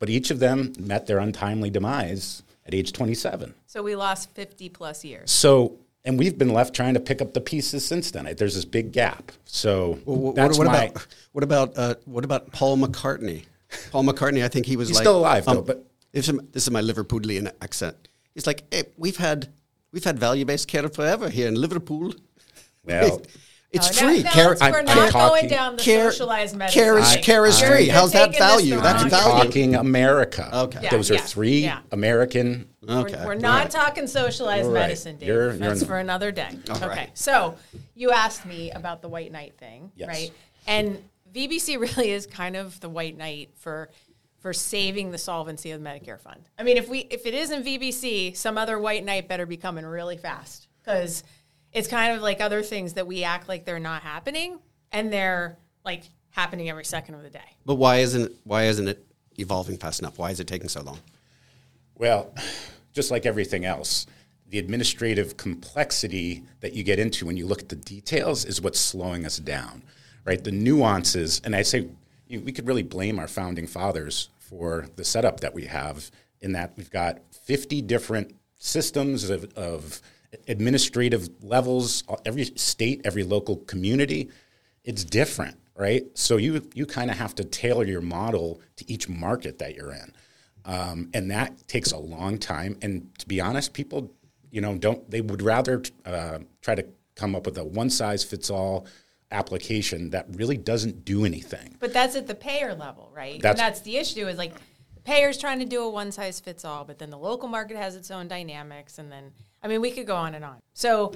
but 0.00 0.10
each 0.10 0.32
of 0.32 0.40
them 0.40 0.72
met 0.76 1.06
their 1.06 1.18
untimely 1.18 1.70
demise 1.70 2.42
at 2.68 2.74
age 2.74 2.92
27. 2.92 3.54
So 3.66 3.82
we 3.82 3.96
lost 3.96 4.32
50 4.34 4.68
plus 4.68 5.04
years. 5.04 5.30
So, 5.30 5.78
and 6.04 6.18
we've 6.18 6.38
been 6.38 6.52
left 6.52 6.74
trying 6.74 6.94
to 6.94 7.00
pick 7.00 7.20
up 7.20 7.34
the 7.34 7.40
pieces 7.40 7.84
since 7.84 8.10
then. 8.10 8.32
There's 8.36 8.54
this 8.54 8.64
big 8.64 8.92
gap. 8.92 9.32
So 9.46 9.98
Well, 10.04 10.16
what, 10.18 10.34
that's 10.36 10.58
what 10.58 10.68
why 10.68 10.84
about 10.84 11.06
what 11.32 11.44
about 11.44 11.72
uh, 11.76 11.94
what 12.04 12.24
about 12.24 12.52
Paul 12.52 12.76
McCartney? 12.76 13.44
Paul 13.90 14.04
McCartney, 14.04 14.44
I 14.44 14.48
think 14.48 14.66
he 14.66 14.76
was 14.76 14.88
He's 14.88 14.96
like 14.96 15.04
still 15.04 15.18
alive, 15.18 15.44
though, 15.44 15.62
but- 15.62 15.84
this 16.12 16.28
is, 16.28 16.38
this 16.52 16.62
is 16.62 16.70
my 16.70 16.80
Liverpudlian 16.80 17.52
accent. 17.60 18.08
He's 18.34 18.46
like, 18.46 18.62
hey, 18.72 18.84
we've 18.96 19.18
had 19.18 19.48
we've 19.92 20.04
had 20.04 20.18
value 20.18 20.44
based 20.44 20.68
care 20.68 20.88
forever 20.88 21.28
here 21.28 21.48
in 21.48 21.54
Liverpool. 21.54 22.14
Well, 22.84 23.22
it's 23.70 23.86
Oh, 24.00 24.06
now- 24.06 24.12
free. 24.12 24.22
now 24.22 24.30
care, 24.30 24.56
I'm- 24.62 24.72
we're 24.72 24.78
I'm 24.78 24.84
not 24.86 24.96
going 24.96 25.10
talking- 25.12 25.48
down 25.48 25.76
the 25.76 25.82
care, 25.82 26.10
socialized 26.10 26.56
medicine. 26.56 26.82
care 26.82 26.98
is 26.98 27.12
thing. 27.12 27.22
care 27.22 27.46
is 27.46 27.60
You're- 27.60 27.74
free. 27.76 27.88
How's 27.88 28.12
that 28.12 28.36
value? 28.36 28.76
the 28.76 28.80
That's 28.82 29.02
wrong 29.02 29.10
value. 29.10 29.42
talking 29.44 29.74
America. 29.74 30.48
Okay. 30.52 30.80
Yeah, 30.84 30.90
Those 30.90 31.10
are 31.10 31.14
yeah, 31.14 31.20
three 31.20 31.58
yeah. 31.60 31.80
American. 31.92 32.68
Okay. 32.88 33.16
We're, 33.18 33.26
we're 33.26 33.34
not 33.34 33.70
talking 33.70 34.06
socialized 34.06 34.66
right. 34.68 34.80
medicine, 34.82 35.16
Dave. 35.18 35.28
You're- 35.28 35.48
you're 35.48 35.58
That's 35.58 35.84
for 35.84 35.98
another 35.98 36.32
day. 36.32 36.48
okay. 36.70 36.86
right. 36.86 37.10
So 37.18 37.56
you 37.94 38.10
asked 38.12 38.46
me 38.46 38.70
about 38.70 39.02
the 39.02 39.08
white 39.08 39.30
knight 39.32 39.58
thing, 39.58 39.92
Yes. 39.96 40.08
right? 40.08 40.30
And 40.66 41.02
VBC 41.34 41.76
really 41.96 42.10
is 42.10 42.26
kind 42.26 42.56
of 42.56 42.80
the 42.80 42.88
white 42.88 43.16
knight 43.18 43.50
for 43.56 43.90
for 44.40 44.52
saving 44.52 45.10
the 45.10 45.18
solvency 45.18 45.72
of 45.72 45.82
the 45.82 45.86
Medicare 45.88 46.18
fund. 46.20 46.48
I 46.56 46.62
mean, 46.62 46.76
if 46.76 46.88
we 46.88 47.00
if 47.10 47.26
it 47.26 47.34
isn't 47.34 47.64
VBC, 47.66 48.34
some 48.36 48.56
other 48.56 48.78
white 48.78 49.04
knight 49.04 49.26
better 49.28 49.44
be 49.46 49.56
coming 49.56 49.84
really 49.84 50.16
fast 50.16 50.68
because 50.82 51.24
it's 51.78 51.88
kind 51.88 52.12
of 52.12 52.20
like 52.20 52.40
other 52.40 52.62
things 52.62 52.94
that 52.94 53.06
we 53.06 53.22
act 53.22 53.48
like 53.48 53.64
they're 53.64 53.78
not 53.78 54.02
happening 54.02 54.58
and 54.90 55.12
they're 55.12 55.56
like 55.84 56.02
happening 56.30 56.68
every 56.68 56.84
second 56.84 57.14
of 57.14 57.22
the 57.22 57.30
day. 57.30 57.56
But 57.64 57.76
why 57.76 57.98
isn't 57.98 58.32
why 58.42 58.64
isn't 58.64 58.88
it 58.88 59.06
evolving 59.38 59.78
fast 59.78 60.00
enough? 60.00 60.18
Why 60.18 60.30
is 60.30 60.40
it 60.40 60.48
taking 60.48 60.68
so 60.68 60.82
long? 60.82 60.98
Well, 61.94 62.34
just 62.92 63.12
like 63.12 63.26
everything 63.26 63.64
else, 63.64 64.06
the 64.48 64.58
administrative 64.58 65.36
complexity 65.36 66.42
that 66.60 66.72
you 66.72 66.82
get 66.82 66.98
into 66.98 67.26
when 67.26 67.36
you 67.36 67.46
look 67.46 67.60
at 67.60 67.68
the 67.68 67.76
details 67.76 68.44
is 68.44 68.60
what's 68.60 68.80
slowing 68.80 69.24
us 69.24 69.38
down, 69.38 69.82
right? 70.24 70.42
The 70.42 70.50
nuances, 70.50 71.40
and 71.44 71.54
I 71.54 71.62
say 71.62 71.88
you, 72.26 72.40
we 72.40 72.50
could 72.50 72.66
really 72.66 72.82
blame 72.82 73.20
our 73.20 73.28
founding 73.28 73.68
fathers 73.68 74.30
for 74.40 74.88
the 74.96 75.04
setup 75.04 75.40
that 75.40 75.54
we 75.54 75.66
have 75.66 76.10
in 76.40 76.52
that 76.52 76.72
we've 76.76 76.90
got 76.90 77.20
50 77.44 77.82
different 77.82 78.34
systems 78.58 79.30
of, 79.30 79.52
of 79.56 80.00
administrative 80.46 81.28
levels, 81.42 82.04
every 82.24 82.44
state, 82.56 83.00
every 83.04 83.22
local 83.22 83.56
community. 83.56 84.28
It's 84.84 85.04
different, 85.04 85.58
right? 85.76 86.04
So 86.14 86.36
you, 86.36 86.68
you 86.74 86.86
kind 86.86 87.10
of 87.10 87.16
have 87.18 87.34
to 87.36 87.44
tailor 87.44 87.84
your 87.84 88.00
model 88.00 88.60
to 88.76 88.90
each 88.90 89.08
market 89.08 89.58
that 89.58 89.74
you're 89.74 89.92
in. 89.92 90.12
Um, 90.64 91.10
and 91.14 91.30
that 91.30 91.66
takes 91.66 91.92
a 91.92 91.98
long 91.98 92.38
time. 92.38 92.78
And 92.82 93.08
to 93.18 93.26
be 93.26 93.40
honest, 93.40 93.72
people, 93.72 94.12
you 94.50 94.60
know, 94.60 94.76
don't 94.76 95.10
they 95.10 95.20
would 95.20 95.42
rather 95.42 95.82
uh, 96.04 96.38
try 96.62 96.74
to 96.74 96.84
come 97.14 97.34
up 97.34 97.46
with 97.46 97.56
a 97.58 97.64
one 97.64 97.90
size 97.90 98.22
fits 98.22 98.50
all 98.50 98.86
application 99.30 100.10
that 100.10 100.26
really 100.34 100.56
doesn't 100.56 101.04
do 101.04 101.24
anything. 101.24 101.76
But 101.80 101.92
that's 101.92 102.16
at 102.16 102.26
the 102.26 102.34
payer 102.34 102.74
level, 102.74 103.10
right? 103.14 103.40
That's- 103.40 103.52
and 103.52 103.58
that's 103.58 103.80
the 103.80 103.96
issue 103.96 104.26
is 104.26 104.38
like 104.38 104.54
the 104.94 105.00
payer's 105.02 105.36
trying 105.38 105.58
to 105.58 105.64
do 105.66 105.82
a 105.82 105.90
one 105.90 106.12
size 106.12 106.40
fits 106.40 106.64
all, 106.64 106.84
but 106.84 106.98
then 106.98 107.10
the 107.10 107.18
local 107.18 107.48
market 107.48 107.76
has 107.76 107.94
its 107.96 108.10
own 108.10 108.28
dynamics, 108.28 108.98
and 108.98 109.12
then 109.12 109.32
I 109.62 109.68
mean 109.68 109.80
we 109.80 109.90
could 109.90 110.06
go 110.06 110.16
on 110.16 110.34
and 110.34 110.44
on. 110.44 110.56
So, 110.74 111.12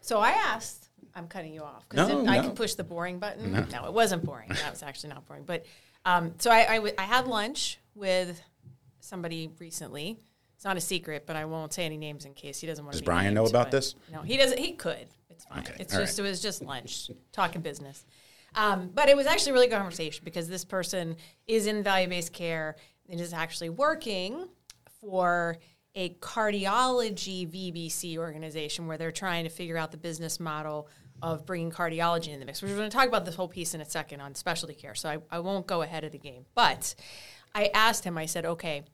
so 0.00 0.18
I 0.18 0.30
asked. 0.30 0.84
I'm 1.14 1.28
cutting 1.28 1.54
you 1.54 1.62
off 1.62 1.88
because 1.88 2.08
No, 2.08 2.26
I 2.26 2.40
can 2.40 2.52
push 2.52 2.74
the 2.74 2.84
boring 2.84 3.18
button. 3.18 3.66
No, 3.72 3.86
it 3.86 3.92
wasn't 3.94 4.22
boring. 4.22 4.50
that 4.50 4.70
was 4.70 4.82
actually 4.82 5.08
not 5.10 5.26
boring. 5.26 5.44
But 5.44 5.64
um, 6.04 6.34
so 6.38 6.50
I, 6.50 6.72
I, 6.72 6.74
w- 6.76 6.92
I 6.98 7.04
had 7.04 7.26
lunch 7.26 7.78
with 7.94 8.38
somebody 9.00 9.50
recently. 9.58 10.18
It's 10.56 10.64
not 10.64 10.76
a 10.76 10.80
secret, 10.80 11.24
but 11.26 11.34
I 11.34 11.46
won't 11.46 11.72
say 11.72 11.86
any 11.86 11.96
names 11.96 12.26
in 12.26 12.34
case 12.34 12.60
he 12.60 12.66
doesn't 12.66 12.84
want 12.84 12.92
to. 12.94 12.98
Does 13.00 13.04
Brian 13.06 13.32
know 13.32 13.46
about 13.46 13.70
this? 13.70 13.94
No, 14.12 14.20
he 14.20 14.36
doesn't. 14.36 14.58
He 14.58 14.72
could. 14.72 15.06
It's 15.30 15.46
fine. 15.46 15.60
Okay, 15.60 15.74
It's 15.78 15.94
all 15.94 16.00
just 16.00 16.18
right. 16.18 16.26
it 16.26 16.28
was 16.28 16.42
just 16.42 16.62
lunch, 16.62 17.10
talking 17.32 17.62
business. 17.62 18.04
Um, 18.54 18.90
but 18.94 19.08
it 19.08 19.16
was 19.16 19.26
actually 19.26 19.50
a 19.50 19.54
really 19.54 19.66
good 19.68 19.76
conversation 19.76 20.22
because 20.22 20.48
this 20.48 20.66
person 20.66 21.16
is 21.46 21.66
in 21.66 21.82
value 21.82 22.08
based 22.08 22.32
care 22.34 22.76
and 23.08 23.18
is 23.20 23.32
actually 23.32 23.70
working 23.70 24.48
for 25.00 25.56
a 25.96 26.10
cardiology 26.10 27.48
VBC 27.50 28.18
organization 28.18 28.86
where 28.86 28.98
they're 28.98 29.10
trying 29.10 29.44
to 29.44 29.50
figure 29.50 29.78
out 29.78 29.90
the 29.90 29.96
business 29.96 30.38
model 30.38 30.88
of 31.22 31.46
bringing 31.46 31.70
cardiology 31.70 32.28
in 32.28 32.38
the 32.38 32.44
mix. 32.44 32.62
We're 32.62 32.76
going 32.76 32.90
to 32.90 32.94
talk 32.94 33.08
about 33.08 33.24
this 33.24 33.34
whole 33.34 33.48
piece 33.48 33.74
in 33.74 33.80
a 33.80 33.84
second 33.86 34.20
on 34.20 34.34
specialty 34.34 34.74
care, 34.74 34.94
so 34.94 35.08
I, 35.08 35.18
I 35.30 35.38
won't 35.38 35.66
go 35.66 35.80
ahead 35.80 36.04
of 36.04 36.12
the 36.12 36.18
game. 36.18 36.44
But 36.54 36.94
I 37.54 37.70
asked 37.72 38.04
him, 38.04 38.18
I 38.18 38.26
said, 38.26 38.44
okay, 38.44 38.84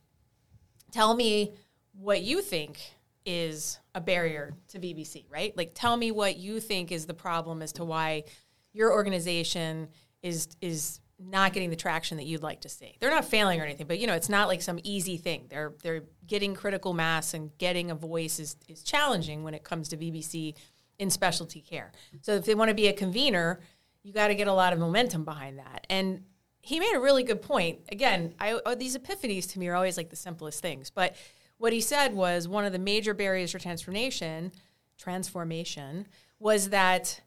tell 0.92 1.14
me 1.14 1.54
what 1.92 2.22
you 2.22 2.40
think 2.40 2.78
is 3.26 3.78
a 3.94 4.00
barrier 4.00 4.54
to 4.68 4.78
VBC, 4.78 5.26
right? 5.28 5.56
Like 5.56 5.72
tell 5.74 5.96
me 5.96 6.12
what 6.12 6.36
you 6.36 6.60
think 6.60 6.92
is 6.92 7.06
the 7.06 7.14
problem 7.14 7.62
as 7.62 7.72
to 7.72 7.84
why 7.84 8.24
your 8.72 8.92
organization 8.92 9.88
is 10.22 10.48
is 10.60 11.00
not 11.24 11.52
getting 11.52 11.70
the 11.70 11.76
traction 11.76 12.16
that 12.16 12.24
you'd 12.24 12.42
like 12.42 12.62
to 12.62 12.68
see. 12.68 12.96
They're 13.00 13.10
not 13.10 13.24
failing 13.24 13.60
or 13.60 13.64
anything, 13.64 13.86
but 13.86 13.98
you 13.98 14.06
know, 14.06 14.14
it's 14.14 14.28
not 14.28 14.48
like 14.48 14.62
some 14.62 14.78
easy 14.82 15.16
thing. 15.16 15.46
They're 15.48 15.74
they're 15.82 16.04
getting 16.26 16.54
critical 16.54 16.92
mass 16.92 17.34
and 17.34 17.56
getting 17.58 17.90
a 17.90 17.94
voice 17.94 18.38
is 18.38 18.56
is 18.68 18.82
challenging 18.82 19.44
when 19.44 19.54
it 19.54 19.64
comes 19.64 19.88
to 19.88 19.96
VBC 19.96 20.54
in 20.98 21.10
specialty 21.10 21.60
care. 21.60 21.92
So 22.20 22.34
if 22.34 22.44
they 22.44 22.54
want 22.54 22.68
to 22.68 22.74
be 22.74 22.88
a 22.88 22.92
convener, 22.92 23.60
you 24.02 24.12
got 24.12 24.28
to 24.28 24.34
get 24.34 24.46
a 24.46 24.52
lot 24.52 24.72
of 24.72 24.78
momentum 24.78 25.24
behind 25.24 25.58
that. 25.58 25.86
And 25.88 26.24
he 26.60 26.78
made 26.78 26.94
a 26.94 27.00
really 27.00 27.24
good 27.24 27.42
point. 27.42 27.80
Again, 27.90 28.34
I, 28.38 28.60
oh, 28.64 28.74
these 28.74 28.96
epiphanies 28.96 29.50
to 29.52 29.58
me 29.58 29.68
are 29.68 29.74
always 29.74 29.96
like 29.96 30.10
the 30.10 30.16
simplest 30.16 30.60
things. 30.60 30.90
But 30.90 31.16
what 31.58 31.72
he 31.72 31.80
said 31.80 32.14
was 32.14 32.46
one 32.46 32.64
of 32.64 32.72
the 32.72 32.78
major 32.78 33.14
barriers 33.14 33.50
for 33.50 33.58
transformation, 33.58 34.52
transformation, 34.96 36.06
was 36.38 36.70
that 36.70 37.20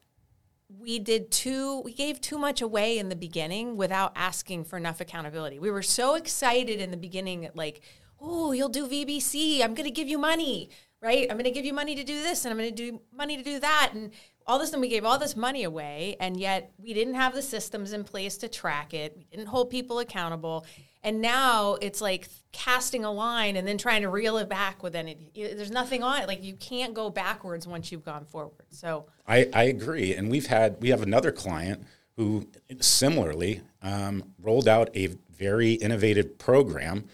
we 0.79 0.99
did 0.99 1.31
too 1.31 1.81
we 1.81 1.93
gave 1.93 2.21
too 2.21 2.37
much 2.37 2.61
away 2.61 2.97
in 2.97 3.09
the 3.09 3.15
beginning 3.15 3.77
without 3.77 4.11
asking 4.15 4.65
for 4.65 4.77
enough 4.77 5.01
accountability. 5.01 5.59
We 5.59 5.71
were 5.71 5.81
so 5.81 6.15
excited 6.15 6.79
in 6.79 6.91
the 6.91 6.97
beginning 6.97 7.49
like, 7.55 7.81
"Oh, 8.19 8.51
you'll 8.51 8.69
do 8.69 8.87
VBC. 8.87 9.61
I'm 9.61 9.73
going 9.73 9.87
to 9.87 9.91
give 9.91 10.07
you 10.07 10.17
money." 10.17 10.69
Right? 11.01 11.27
I'm 11.29 11.37
going 11.37 11.43
to 11.43 11.51
give 11.51 11.65
you 11.65 11.73
money 11.73 11.93
to 11.95 12.03
do 12.03 12.23
this 12.23 12.45
and 12.45 12.51
I'm 12.51 12.57
going 12.57 12.73
to 12.73 12.75
do 12.75 12.99
money 13.13 13.37
to 13.37 13.43
do 13.43 13.59
that 13.59 13.91
and 13.93 14.11
all 14.47 14.57
this 14.57 14.73
and 14.73 14.81
we 14.81 14.87
gave 14.87 15.05
all 15.05 15.19
this 15.19 15.35
money 15.35 15.63
away 15.63 16.15
and 16.19 16.35
yet 16.35 16.71
we 16.79 16.95
didn't 16.95 17.13
have 17.13 17.35
the 17.35 17.43
systems 17.43 17.93
in 17.93 18.03
place 18.03 18.37
to 18.37 18.47
track 18.47 18.93
it. 18.93 19.15
We 19.15 19.25
didn't 19.25 19.47
hold 19.49 19.69
people 19.69 19.99
accountable. 19.99 20.65
And 21.05 21.21
now 21.21 21.75
it's 21.81 22.01
like 22.01 22.27
casting 22.51 23.05
a 23.05 23.11
line 23.11 23.57
and 23.57 23.67
then 23.67 23.77
trying 23.77 24.01
to 24.01 24.09
reel 24.09 24.37
it 24.37 24.49
back 24.49 24.81
with 24.81 24.95
any 24.95 25.29
there's 25.35 25.69
nothing 25.69 26.01
on 26.01 26.19
it. 26.19 26.27
Like 26.27 26.43
you 26.43 26.55
can't 26.55 26.95
go 26.95 27.11
backwards 27.11 27.67
once 27.67 27.91
you've 27.91 28.03
gone 28.03 28.25
forward. 28.25 28.65
So 28.71 29.05
I, 29.27 29.47
I 29.53 29.63
agree. 29.65 30.15
And 30.15 30.31
we've 30.31 30.47
had, 30.47 30.81
we 30.81 30.89
have 30.89 31.03
another 31.03 31.31
client 31.31 31.85
who 32.17 32.47
similarly 32.81 33.61
um, 33.83 34.33
rolled 34.41 34.67
out 34.67 34.89
a 34.95 35.09
very 35.29 35.73
innovative 35.73 36.39
program, 36.39 37.05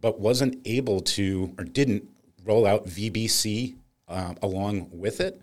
but 0.00 0.18
wasn't 0.18 0.58
able 0.64 1.00
to 1.00 1.54
or 1.56 1.64
didn't 1.64 2.08
roll 2.44 2.66
out 2.66 2.86
VBC 2.86 3.76
uh, 4.08 4.34
along 4.42 4.88
with 4.92 5.20
it. 5.20 5.40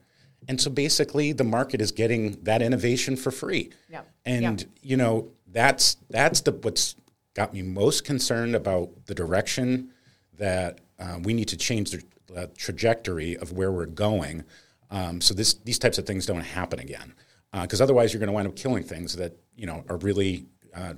And 0.50 0.60
so 0.60 0.69
basically, 0.69 1.31
the 1.31 1.45
market 1.45 1.79
is 1.79 1.93
getting 1.93 2.31
that 2.43 2.62
innovation 2.62 3.15
for 3.15 3.31
free. 3.31 3.69
Yep. 3.89 4.12
And 4.25 4.60
Yep. 4.62 4.69
you 4.81 4.98
know 4.98 5.29
that's 5.48 5.95
that's 6.10 6.41
the 6.41 6.51
what's 6.51 6.95
got 7.34 7.54
me 7.54 7.62
most 7.62 8.04
concerned 8.04 8.56
about 8.56 9.06
the 9.06 9.16
direction 9.16 9.92
that 10.38 10.82
uh, 11.00 11.20
we 11.22 11.34
need 11.34 11.48
to 11.50 11.58
change 11.58 11.92
the 11.92 12.04
uh, 12.36 12.48
trajectory 12.58 13.38
of 13.38 13.52
where 13.52 13.72
we're 13.72 13.86
going. 13.86 14.44
Um, 14.92 15.22
so 15.22 15.34
this 15.34 15.54
these 15.56 15.80
types 15.80 15.98
of 15.98 16.06
things 16.06 16.25
don't 16.25 16.42
happen 16.42 16.80
again. 16.80 17.13
Because 17.62 17.82
otherwise, 17.82 18.12
you're 18.12 18.20
going 18.20 18.30
to 18.30 18.34
wind 18.34 18.48
up 18.48 18.56
killing 18.56 18.84
things 18.84 19.16
that 19.16 19.38
you 19.56 19.68
know 19.68 19.84
are 19.88 19.98
really 19.98 20.48
uh, 20.74 20.94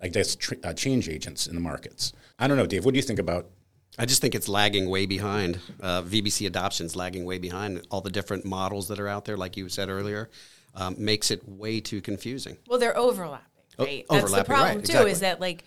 I 0.00 0.08
guess, 0.08 0.36
tr- 0.36 0.54
uh, 0.62 0.72
change 0.72 1.08
agents 1.08 1.46
in 1.46 1.54
the 1.54 1.60
markets. 1.60 2.12
I 2.38 2.46
don't 2.48 2.56
know, 2.56 2.66
Dave. 2.66 2.84
What 2.84 2.94
do 2.94 2.98
you 2.98 3.02
think 3.02 3.18
about? 3.18 3.50
I 3.98 4.06
just 4.06 4.20
think 4.20 4.34
it's 4.34 4.48
lagging 4.48 4.88
way 4.88 5.06
behind. 5.06 5.60
Uh, 5.80 6.02
VBC 6.02 6.46
adoption's 6.46 6.96
lagging 6.96 7.24
way 7.24 7.38
behind. 7.38 7.86
All 7.90 8.00
the 8.00 8.10
different 8.10 8.44
models 8.44 8.88
that 8.88 8.98
are 8.98 9.08
out 9.08 9.24
there, 9.24 9.36
like 9.36 9.56
you 9.56 9.68
said 9.68 9.88
earlier, 9.88 10.30
um, 10.74 10.96
makes 10.98 11.30
it 11.30 11.48
way 11.48 11.80
too 11.80 12.00
confusing. 12.00 12.56
Well, 12.66 12.78
they're 12.78 12.96
overlapping, 12.96 13.46
Oh, 13.46 13.53
right? 13.78 14.04
That's 14.08 14.32
the 14.32 14.44
problem 14.44 14.76
right, 14.76 14.84
too. 14.84 14.92
exactly. 14.92 15.10
Is 15.10 15.20
that 15.20 15.40
like 15.40 15.64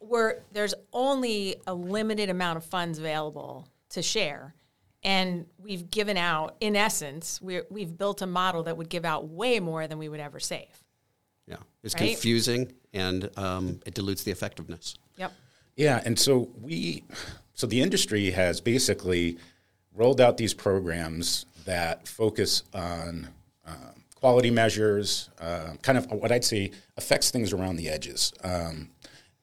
we're 0.00 0.36
there's 0.52 0.74
only 0.92 1.56
a 1.66 1.74
limited 1.74 2.28
amount 2.30 2.56
of 2.56 2.64
funds 2.64 2.98
available 2.98 3.68
to 3.90 4.02
share, 4.02 4.54
and 5.02 5.46
we've 5.58 5.90
given 5.90 6.16
out, 6.16 6.56
in 6.60 6.76
essence, 6.76 7.40
we 7.42 7.60
we've 7.70 7.96
built 7.96 8.22
a 8.22 8.26
model 8.26 8.62
that 8.64 8.76
would 8.76 8.88
give 8.88 9.04
out 9.04 9.28
way 9.28 9.60
more 9.60 9.86
than 9.86 9.98
we 9.98 10.08
would 10.08 10.20
ever 10.20 10.40
save. 10.40 10.66
Yeah, 11.46 11.56
it's 11.82 11.94
Right? 11.94 12.08
confusing 12.12 12.72
and 12.94 13.28
um, 13.36 13.80
it 13.86 13.94
dilutes 13.94 14.22
the 14.22 14.30
effectiveness. 14.30 14.94
Yep. 15.16 15.32
Yeah, 15.76 16.02
and 16.04 16.18
so 16.18 16.50
we, 16.60 17.02
so 17.54 17.66
the 17.66 17.80
industry 17.80 18.30
has 18.30 18.60
basically 18.60 19.38
rolled 19.94 20.20
out 20.20 20.36
these 20.36 20.54
programs 20.54 21.46
that 21.64 22.06
focus 22.06 22.62
on 22.74 23.28
um, 23.66 24.01
quality 24.22 24.52
measures, 24.52 25.30
uh, 25.40 25.72
kind 25.82 25.98
of 25.98 26.08
what 26.12 26.30
I'd 26.30 26.44
say 26.44 26.70
affects 26.96 27.32
things 27.32 27.52
around 27.52 27.74
the 27.74 27.88
edges. 27.88 28.32
Um, 28.44 28.90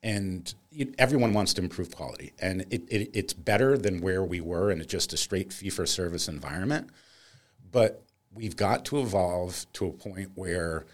and 0.01 0.53
it, 0.71 0.95
everyone 0.97 1.33
wants 1.33 1.53
to 1.55 1.61
improve 1.61 1.93
quality, 1.93 2.31
and 2.41 2.61
it, 2.69 2.83
it, 2.87 3.09
it's 3.13 3.33
better 3.33 3.77
than 3.77 3.99
where 3.99 4.23
we 4.23 4.39
were 4.39 4.71
in 4.71 4.81
just 4.87 5.11
a 5.11 5.17
straight 5.17 5.51
fee 5.51 5.69
for 5.69 5.85
service 5.85 6.29
environment. 6.29 6.89
But 7.69 8.01
we've 8.33 8.55
got 8.55 8.85
to 8.85 9.01
evolve 9.01 9.65
to 9.73 9.87
a 9.87 9.91
point 9.91 10.29
where, 10.35 10.85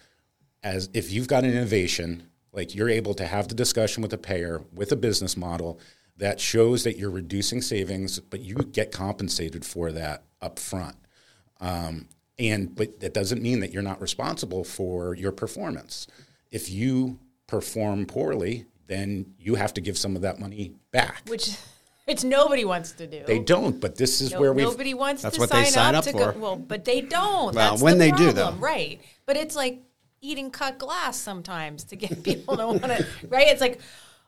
as 0.64 0.90
if 0.92 1.12
you've 1.12 1.28
got 1.28 1.44
an 1.44 1.52
innovation, 1.52 2.26
like 2.52 2.74
you're 2.74 2.90
able 2.90 3.14
to 3.14 3.24
have 3.24 3.46
the 3.46 3.54
discussion 3.54 4.02
with 4.02 4.10
the 4.10 4.18
payer 4.18 4.62
with 4.74 4.90
a 4.90 4.96
business 4.96 5.36
model 5.36 5.78
that 6.16 6.40
shows 6.40 6.82
that 6.82 6.98
you're 6.98 7.08
reducing 7.08 7.62
savings, 7.62 8.18
but 8.18 8.40
you 8.40 8.56
get 8.56 8.90
compensated 8.90 9.64
for 9.64 9.92
that 9.92 10.24
up 10.42 10.58
front. 10.58 10.96
Um, 11.60 12.08
and 12.38 12.74
but 12.74 13.00
that 13.00 13.14
doesn't 13.14 13.42
mean 13.42 13.60
that 13.60 13.72
you're 13.72 13.82
not 13.82 14.00
responsible 14.00 14.64
for 14.64 15.14
your 15.14 15.32
performance. 15.32 16.06
If 16.50 16.70
you 16.70 17.18
perform 17.46 18.06
poorly, 18.06 18.66
then 18.86 19.34
you 19.38 19.54
have 19.56 19.74
to 19.74 19.80
give 19.80 19.96
some 19.98 20.16
of 20.16 20.22
that 20.22 20.38
money 20.38 20.72
back. 20.92 21.22
Which 21.26 21.56
which 22.04 22.22
nobody 22.24 22.64
wants 22.64 22.92
to 22.92 23.06
do. 23.06 23.24
They 23.26 23.38
don't, 23.40 23.80
but 23.80 23.96
this 23.96 24.20
is 24.20 24.32
No- 24.32 24.40
where 24.40 24.52
we 24.52 24.62
nobody 24.62 24.94
wants 24.94 25.22
That's 25.22 25.36
to 25.36 25.40
what 25.40 25.50
they 25.50 25.64
sign, 25.64 25.72
sign 25.72 25.94
up, 25.94 25.98
up 26.00 26.04
to 26.04 26.12
for. 26.12 26.32
go. 26.32 26.38
Well, 26.38 26.56
but 26.56 26.84
they 26.84 27.00
don't. 27.00 27.54
Well, 27.54 27.70
That's 27.70 27.82
when 27.82 27.98
the 27.98 28.10
they 28.10 28.10
do, 28.12 28.32
though. 28.32 28.52
right? 28.52 29.00
But 29.26 29.36
it's 29.36 29.56
like 29.56 29.82
eating 30.20 30.50
cut 30.50 30.78
glass 30.78 31.16
sometimes 31.18 31.84
to 31.84 31.96
get 31.96 32.22
people 32.22 32.56
to 32.56 32.66
want 32.66 32.82
to. 32.82 33.06
Right? 33.28 33.48
It's 33.48 33.60
like, 33.60 33.80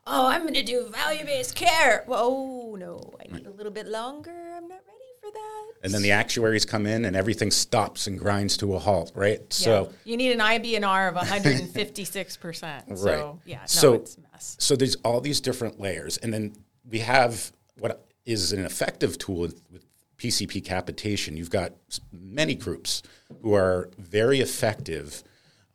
oh, 0.05 0.27
I'm 0.27 0.41
going 0.41 0.55
to 0.55 0.63
do 0.63 0.87
value 0.89 1.23
based 1.25 1.55
care. 1.55 2.03
Well, 2.07 2.19
oh 2.21 2.75
no, 2.75 2.99
I 3.19 3.33
need 3.33 3.45
a 3.45 3.51
little 3.51 3.71
bit 3.71 3.87
longer. 3.87 4.31
I'm 4.57 4.67
not 4.67 4.81
ready 4.85 4.98
for 5.31 5.39
that. 5.39 5.85
and 5.85 5.93
then 5.93 6.01
the 6.01 6.11
actuaries 6.11 6.65
come 6.65 6.85
in 6.85 7.05
and 7.05 7.15
everything 7.15 7.51
stops 7.51 8.07
and 8.07 8.19
grinds 8.19 8.57
to 8.57 8.75
a 8.75 8.79
halt, 8.79 9.11
right? 9.15 9.41
So 9.53 9.91
you 10.03 10.17
need 10.17 10.31
an 10.31 10.39
IBNR 10.39 11.09
of 11.09 11.15
156 11.15 12.37
percent. 12.37 12.85
So 12.97 13.05
Right. 13.05 13.35
yeah, 13.45 13.59
no, 13.59 13.65
So- 13.65 13.93
it's 13.93 14.17
a 14.17 14.21
mess. 14.31 14.55
So 14.59 14.75
there's 14.75 14.95
all 15.03 15.21
these 15.21 15.39
different 15.41 15.79
layers, 15.79 16.17
and 16.17 16.33
then 16.33 16.53
we 16.89 16.99
have 16.99 17.51
what 17.77 18.05
is 18.25 18.51
an 18.53 18.65
effective 18.65 19.17
tool 19.17 19.37
with 19.39 19.61
with 19.71 19.85
PCP 20.17 20.63
capitation. 20.65 21.37
You've 21.37 21.49
got 21.49 21.71
many 22.11 22.53
groups 22.55 23.01
who 23.41 23.53
are 23.53 23.89
very 23.97 24.41
effective, 24.41 25.23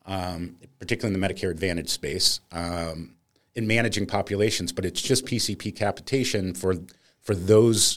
um, 0.04 0.56
particularly 0.78 1.14
in 1.14 1.20
the 1.20 1.26
Medicare 1.26 1.50
Advantage 1.50 1.88
space, 1.88 2.40
um, 2.52 3.14
in 3.54 3.66
managing 3.66 4.04
populations. 4.04 4.70
But 4.70 4.84
it's 4.84 5.00
just 5.00 5.24
PCP 5.24 5.74
capitation 5.74 6.52
for 6.52 6.74
for 7.22 7.34
those 7.34 7.96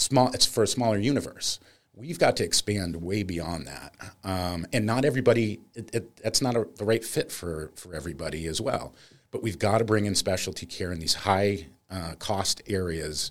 small. 0.00 0.32
It's 0.32 0.46
for 0.46 0.62
a 0.62 0.66
smaller 0.66 0.98
universe. 0.98 1.60
We've 1.94 2.18
got 2.18 2.36
to 2.38 2.44
expand 2.44 2.96
way 2.96 3.22
beyond 3.22 3.66
that, 3.66 3.94
um, 4.24 4.66
and 4.72 4.86
not 4.86 5.04
everybody. 5.04 5.60
It, 5.74 5.94
it, 5.94 6.16
that's 6.22 6.40
not 6.40 6.56
a, 6.56 6.66
the 6.76 6.84
right 6.84 7.04
fit 7.04 7.30
for 7.30 7.72
for 7.74 7.94
everybody 7.94 8.46
as 8.46 8.60
well. 8.60 8.94
But 9.30 9.42
we've 9.42 9.58
got 9.58 9.78
to 9.78 9.84
bring 9.84 10.06
in 10.06 10.14
specialty 10.14 10.66
care 10.66 10.92
in 10.92 10.98
these 10.98 11.14
high 11.14 11.66
uh, 11.90 12.14
cost 12.18 12.62
areas 12.68 13.30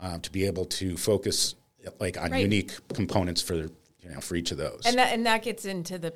uh, 0.00 0.18
to 0.18 0.30
be 0.32 0.44
able 0.46 0.64
to 0.66 0.96
focus 0.96 1.54
like 2.00 2.20
on 2.20 2.32
Right. 2.32 2.42
unique 2.42 2.72
components 2.92 3.40
for 3.40 3.54
you 3.54 3.70
know 4.10 4.20
for 4.20 4.34
each 4.34 4.50
of 4.50 4.58
those. 4.58 4.82
and 4.84 4.98
that 4.98 5.12
and 5.12 5.24
that 5.26 5.42
gets 5.42 5.64
into 5.64 5.98
the 5.98 6.12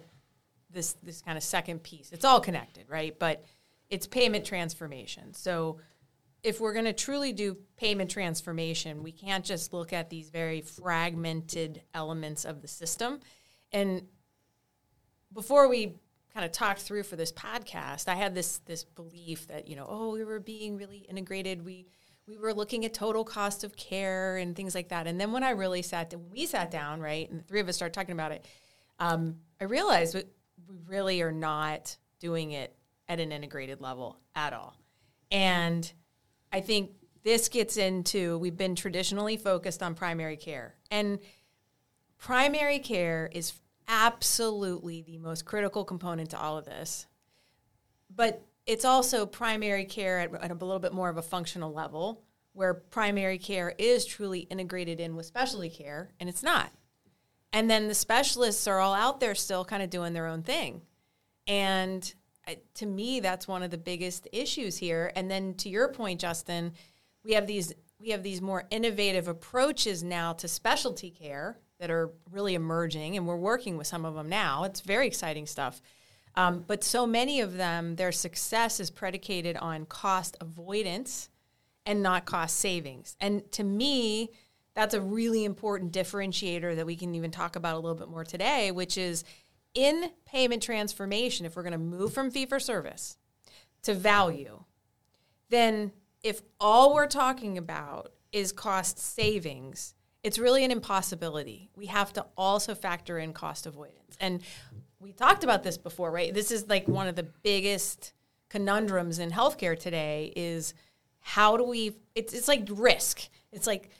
this 0.70 0.96
this 1.02 1.22
kind 1.22 1.36
of 1.38 1.44
second 1.44 1.82
piece. 1.82 2.10
It's 2.12 2.24
all 2.24 2.40
connected, 2.40 2.84
right? 2.88 3.16
But 3.18 3.44
it's 3.90 4.06
payment 4.06 4.44
transformation. 4.44 5.34
So 5.34 5.78
if 6.42 6.60
we're 6.60 6.72
going 6.72 6.86
to 6.86 6.92
truly 6.92 7.32
do 7.32 7.56
payment 7.76 8.10
transformation, 8.10 9.02
we 9.02 9.12
can't 9.12 9.44
just 9.44 9.72
look 9.72 9.92
at 9.92 10.10
these 10.10 10.30
very 10.30 10.60
fragmented 10.60 11.82
elements 11.94 12.44
of 12.44 12.62
the 12.62 12.68
system. 12.68 13.20
And 13.72 14.06
before 15.32 15.68
we 15.68 15.94
kind 16.34 16.44
of 16.44 16.52
talked 16.52 16.80
through 16.80 17.04
for 17.04 17.16
this 17.16 17.32
podcast, 17.32 18.08
I 18.08 18.14
had 18.14 18.34
this 18.34 18.58
this 18.58 18.84
belief 18.84 19.46
that 19.48 19.68
you 19.68 19.76
know, 19.76 19.86
oh, 19.88 20.12
we 20.12 20.24
were 20.24 20.40
being 20.40 20.76
really 20.76 20.98
integrated. 21.08 21.64
We 21.64 21.86
we 22.26 22.38
were 22.38 22.54
looking 22.54 22.84
at 22.84 22.94
total 22.94 23.24
cost 23.24 23.64
of 23.64 23.76
care 23.76 24.36
and 24.36 24.54
things 24.54 24.74
like 24.74 24.88
that. 24.88 25.06
And 25.06 25.20
then 25.20 25.32
when 25.32 25.42
I 25.42 25.50
really 25.50 25.82
sat, 25.82 26.12
when 26.12 26.30
we 26.30 26.46
sat 26.46 26.70
down, 26.70 27.00
right, 27.00 27.28
and 27.28 27.40
the 27.40 27.44
three 27.44 27.60
of 27.60 27.68
us 27.68 27.76
started 27.76 27.94
talking 27.94 28.12
about 28.12 28.32
it, 28.32 28.46
um, 29.00 29.36
I 29.60 29.64
realized 29.64 30.14
we, 30.14 30.22
we 30.68 30.76
really 30.86 31.20
are 31.22 31.32
not 31.32 31.96
doing 32.20 32.52
it 32.52 32.76
at 33.08 33.18
an 33.18 33.32
integrated 33.32 33.80
level 33.80 34.18
at 34.36 34.52
all. 34.52 34.76
And 35.32 35.92
I 36.52 36.60
think 36.60 36.90
this 37.24 37.48
gets 37.48 37.76
into 37.76 38.38
we've 38.38 38.56
been 38.56 38.74
traditionally 38.74 39.36
focused 39.36 39.82
on 39.82 39.94
primary 39.94 40.36
care. 40.36 40.74
And 40.90 41.18
primary 42.18 42.78
care 42.78 43.30
is 43.32 43.52
absolutely 43.88 45.02
the 45.02 45.18
most 45.18 45.44
critical 45.44 45.84
component 45.84 46.30
to 46.30 46.38
all 46.38 46.58
of 46.58 46.64
this. 46.64 47.06
But 48.14 48.44
it's 48.66 48.84
also 48.84 49.26
primary 49.26 49.84
care 49.84 50.20
at, 50.20 50.34
at 50.34 50.50
a 50.50 50.54
little 50.54 50.78
bit 50.78 50.92
more 50.92 51.08
of 51.08 51.16
a 51.16 51.22
functional 51.22 51.72
level 51.72 52.22
where 52.52 52.74
primary 52.74 53.38
care 53.38 53.74
is 53.78 54.04
truly 54.04 54.40
integrated 54.40 55.00
in 55.00 55.16
with 55.16 55.26
specialty 55.26 55.70
care, 55.70 56.10
and 56.20 56.28
it's 56.28 56.42
not. 56.42 56.70
And 57.52 57.68
then 57.70 57.88
the 57.88 57.94
specialists 57.94 58.66
are 58.66 58.78
all 58.78 58.94
out 58.94 59.20
there 59.20 59.34
still 59.34 59.64
kind 59.64 59.82
of 59.82 59.90
doing 59.90 60.12
their 60.12 60.26
own 60.26 60.42
thing. 60.42 60.82
And 61.46 62.12
to 62.74 62.86
me, 62.86 63.20
that's 63.20 63.46
one 63.46 63.62
of 63.62 63.70
the 63.70 63.78
biggest 63.78 64.28
issues 64.32 64.76
here. 64.76 65.12
And 65.14 65.30
then 65.30 65.54
to 65.54 65.68
your 65.68 65.88
point, 65.88 66.20
Justin, 66.20 66.72
we 67.24 67.34
have 67.34 67.46
these 67.46 67.72
we 68.00 68.10
have 68.10 68.24
these 68.24 68.42
more 68.42 68.64
innovative 68.70 69.28
approaches 69.28 70.02
now 70.02 70.32
to 70.32 70.48
specialty 70.48 71.08
care 71.08 71.58
that 71.78 71.88
are 71.88 72.10
really 72.32 72.54
emerging, 72.54 73.16
and 73.16 73.26
we're 73.26 73.36
working 73.36 73.76
with 73.76 73.86
some 73.86 74.04
of 74.04 74.14
them 74.14 74.28
now. 74.28 74.64
It's 74.64 74.80
very 74.80 75.06
exciting 75.06 75.46
stuff. 75.46 75.80
Um, 76.34 76.64
but 76.66 76.82
so 76.82 77.06
many 77.06 77.40
of 77.40 77.56
them, 77.56 77.96
their 77.96 78.10
success 78.10 78.80
is 78.80 78.90
predicated 78.90 79.56
on 79.56 79.86
cost 79.86 80.36
avoidance 80.40 81.28
and 81.86 82.02
not 82.02 82.24
cost 82.24 82.56
savings. 82.58 83.16
And 83.20 83.50
to 83.52 83.64
me, 83.64 84.30
that's 84.74 84.94
a 84.94 85.00
really 85.00 85.44
important 85.44 85.92
differentiator 85.92 86.76
that 86.76 86.86
we 86.86 86.96
can 86.96 87.14
even 87.14 87.30
talk 87.30 87.56
about 87.56 87.74
a 87.74 87.78
little 87.78 87.94
bit 87.94 88.08
more 88.08 88.24
today, 88.24 88.70
which 88.70 88.96
is 88.96 89.24
in 89.74 90.10
payment 90.24 90.62
transformation, 90.62 91.46
if 91.46 91.56
we're 91.56 91.62
going 91.62 91.72
to 91.72 91.78
move 91.78 92.12
from 92.12 92.30
fee 92.30 92.46
for 92.46 92.60
service 92.60 93.16
to 93.82 93.94
value, 93.94 94.64
then 95.48 95.92
if 96.22 96.42
all 96.60 96.94
we're 96.94 97.06
talking 97.06 97.58
about 97.58 98.12
is 98.32 98.52
cost 98.52 98.98
savings, 98.98 99.94
it's 100.22 100.38
really 100.38 100.64
an 100.64 100.70
impossibility. 100.70 101.70
We 101.76 101.86
have 101.86 102.12
to 102.14 102.26
also 102.36 102.74
factor 102.74 103.18
in 103.18 103.32
cost 103.32 103.66
avoidance. 103.66 104.16
And 104.20 104.42
we 105.00 105.12
talked 105.12 105.42
about 105.44 105.62
this 105.62 105.76
before, 105.76 106.10
right? 106.10 106.32
This 106.32 106.50
is 106.50 106.68
like 106.68 106.86
one 106.86 107.08
of 107.08 107.16
the 107.16 107.24
biggest 107.24 108.12
conundrums 108.48 109.18
in 109.18 109.30
healthcare 109.30 109.78
today 109.78 110.32
is 110.36 110.74
how 111.20 111.56
do 111.56 111.64
we 111.64 111.96
it's 112.14 112.32
it's 112.32 112.48
like 112.48 112.68
risk. 112.70 113.28
It's 113.50 113.66
like 113.66 113.90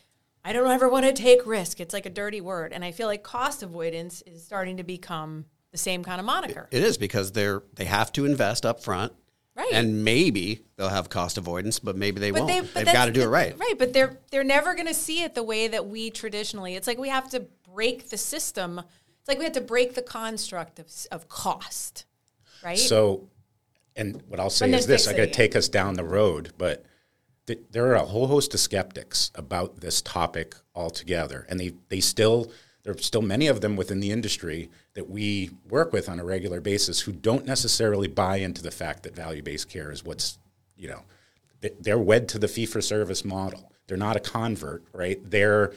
I 0.45 0.53
don't 0.53 0.71
ever 0.71 0.89
want 0.89 1.07
to 1.07 1.13
take 1.13 1.47
risk. 1.47 1.81
It's 1.81 1.95
like 1.95 2.07
a 2.07 2.11
dirty 2.11 2.41
word. 2.41 2.73
And 2.73 2.85
I 2.85 2.93
feel 2.93 3.07
like 3.07 3.23
cost 3.23 3.63
avoidance 3.63 4.23
is 4.23 4.45
starting 4.45 4.77
to 4.77 4.85
become 4.85 5.47
the 5.73 5.79
same 5.79 6.05
kind 6.05 6.21
of 6.21 6.27
moniker. 6.27 6.69
It 6.71 6.83
is 6.83 6.97
because 6.99 7.33
they're 7.33 7.63
they 7.75 7.87
have 7.87 8.13
to 8.13 8.25
invest 8.25 8.65
up 8.65 8.83
front. 8.83 9.13
Right. 9.55 9.73
And 9.75 10.03
maybe 10.03 10.63
they'll 10.77 10.89
have 10.89 11.11
cost 11.11 11.37
avoidance, 11.37 11.79
but 11.79 11.95
maybe 11.95 12.21
they 12.21 12.33
won't. 12.33 12.47
They, 12.47 12.61
They've 12.61 12.87
got 12.91 13.05
to 13.05 13.13
do 13.13 13.21
the- 13.21 13.27
it 13.27 13.31
right. 13.31 13.59
Right, 13.59 13.75
but 13.79 13.93
they're 13.93 14.17
they're 14.31 14.45
never 14.45 14.75
going 14.75 14.87
to 14.87 14.95
see 14.95 15.23
it 15.23 15.35
the 15.35 15.43
way 15.43 15.69
that 15.69 15.87
we 15.87 16.09
traditionally. 16.11 16.75
It's 16.75 16.87
like 16.87 16.97
we 16.97 17.11
have 17.11 17.29
to 17.31 17.45
break 17.71 18.09
the 18.09 18.17
system. 18.17 18.79
It's 18.79 19.29
like 19.29 19.37
we 19.39 19.45
have 19.45 19.53
to 19.53 19.61
break 19.61 19.95
the 19.95 20.01
construct 20.03 20.79
of 20.79 20.87
of 21.11 21.29
cost, 21.29 22.07
right? 22.65 22.79
So, 22.79 23.29
and 23.95 24.23
what 24.27 24.41
I'll 24.41 24.49
say 24.49 24.67
And 24.67 24.75
is 24.75 24.87
this: 24.87 25.07
I 25.07 25.13
got 25.13 25.27
to 25.27 25.31
take 25.31 25.55
us 25.55 25.69
down 25.69 25.95
the 25.95 26.05
road, 26.05 26.53
but 26.57 26.87
th- 27.47 27.61
there 27.71 27.87
are 27.89 27.95
a 27.97 28.07
whole 28.07 28.29
host 28.29 28.55
of 28.55 28.61
skeptics 28.61 29.31
about 29.35 29.81
this 29.83 30.01
topic 30.01 30.55
altogether, 30.75 31.45
and 31.51 31.61
they 31.61 31.75
they 31.91 32.01
still 32.01 32.51
there 32.85 32.93
are 32.93 32.99
still 32.99 33.23
many 33.23 33.47
of 33.47 33.61
them 33.61 33.77
within 33.77 34.01
the 34.01 34.11
industry 34.11 34.71
that 34.95 35.09
we 35.09 35.51
work 35.69 35.93
with 35.93 36.09
on 36.09 36.19
a 36.19 36.25
regular 36.25 36.61
basis 36.61 37.01
who 37.01 37.13
don't 37.13 37.47
necessarily 37.47 38.09
buy 38.09 38.37
into 38.37 38.63
the 38.63 38.71
fact 38.71 39.03
that 39.05 39.15
value 39.15 39.43
based 39.43 39.69
care 39.69 39.93
is 39.93 40.05
what's 40.05 40.39
you 40.77 40.89
know, 40.89 41.03
they're 41.81 41.99
wed 41.99 42.29
to 42.31 42.39
the 42.39 42.49
fee 42.49 42.67
for 42.67 42.81
service 42.81 43.25
model. 43.25 43.71
They're 43.87 43.97
not 43.97 44.17
a 44.17 44.21
convert, 44.21 44.83
right? 44.93 45.19
They're, 45.23 45.73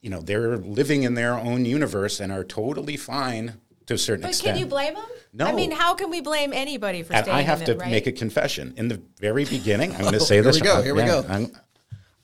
you 0.00 0.08
know, 0.08 0.20
they're 0.20 0.56
living 0.56 1.02
in 1.02 1.14
their 1.14 1.34
own 1.34 1.66
universe 1.66 2.18
and 2.18 2.32
are 2.32 2.44
totally 2.44 2.96
fine 2.96 3.54
to 3.86 3.94
a 3.94 3.98
certain 3.98 4.22
But 4.22 4.30
extent. 4.30 4.54
can 4.54 4.58
you 4.58 4.66
blame 4.66 4.94
them? 4.94 5.04
No. 5.34 5.46
I 5.46 5.52
mean, 5.52 5.70
how 5.70 5.94
can 5.94 6.08
we 6.08 6.22
blame 6.22 6.52
anybody 6.54 7.02
for 7.02 7.12
And 7.12 7.24
staying 7.24 7.36
I 7.38 7.42
have 7.42 7.60
in 7.60 7.66
to 7.66 7.72
it, 7.72 7.78
right? 7.78 7.90
make 7.90 8.06
a 8.06 8.12
confession. 8.12 8.72
In 8.78 8.88
the 8.88 9.02
very 9.18 9.44
beginning, 9.44 9.92
I'm 9.96 10.00
going 10.00 10.12
to 10.14 10.20
say 10.20 10.36
Here 10.36 10.44
this. 10.44 10.56
Here 10.56 10.64
we 10.64 10.68
go, 10.68 10.78
uh, 10.78 10.82
here 10.82 10.94
we 10.94 11.02
go. 11.02 11.26
I'm, 11.28 11.52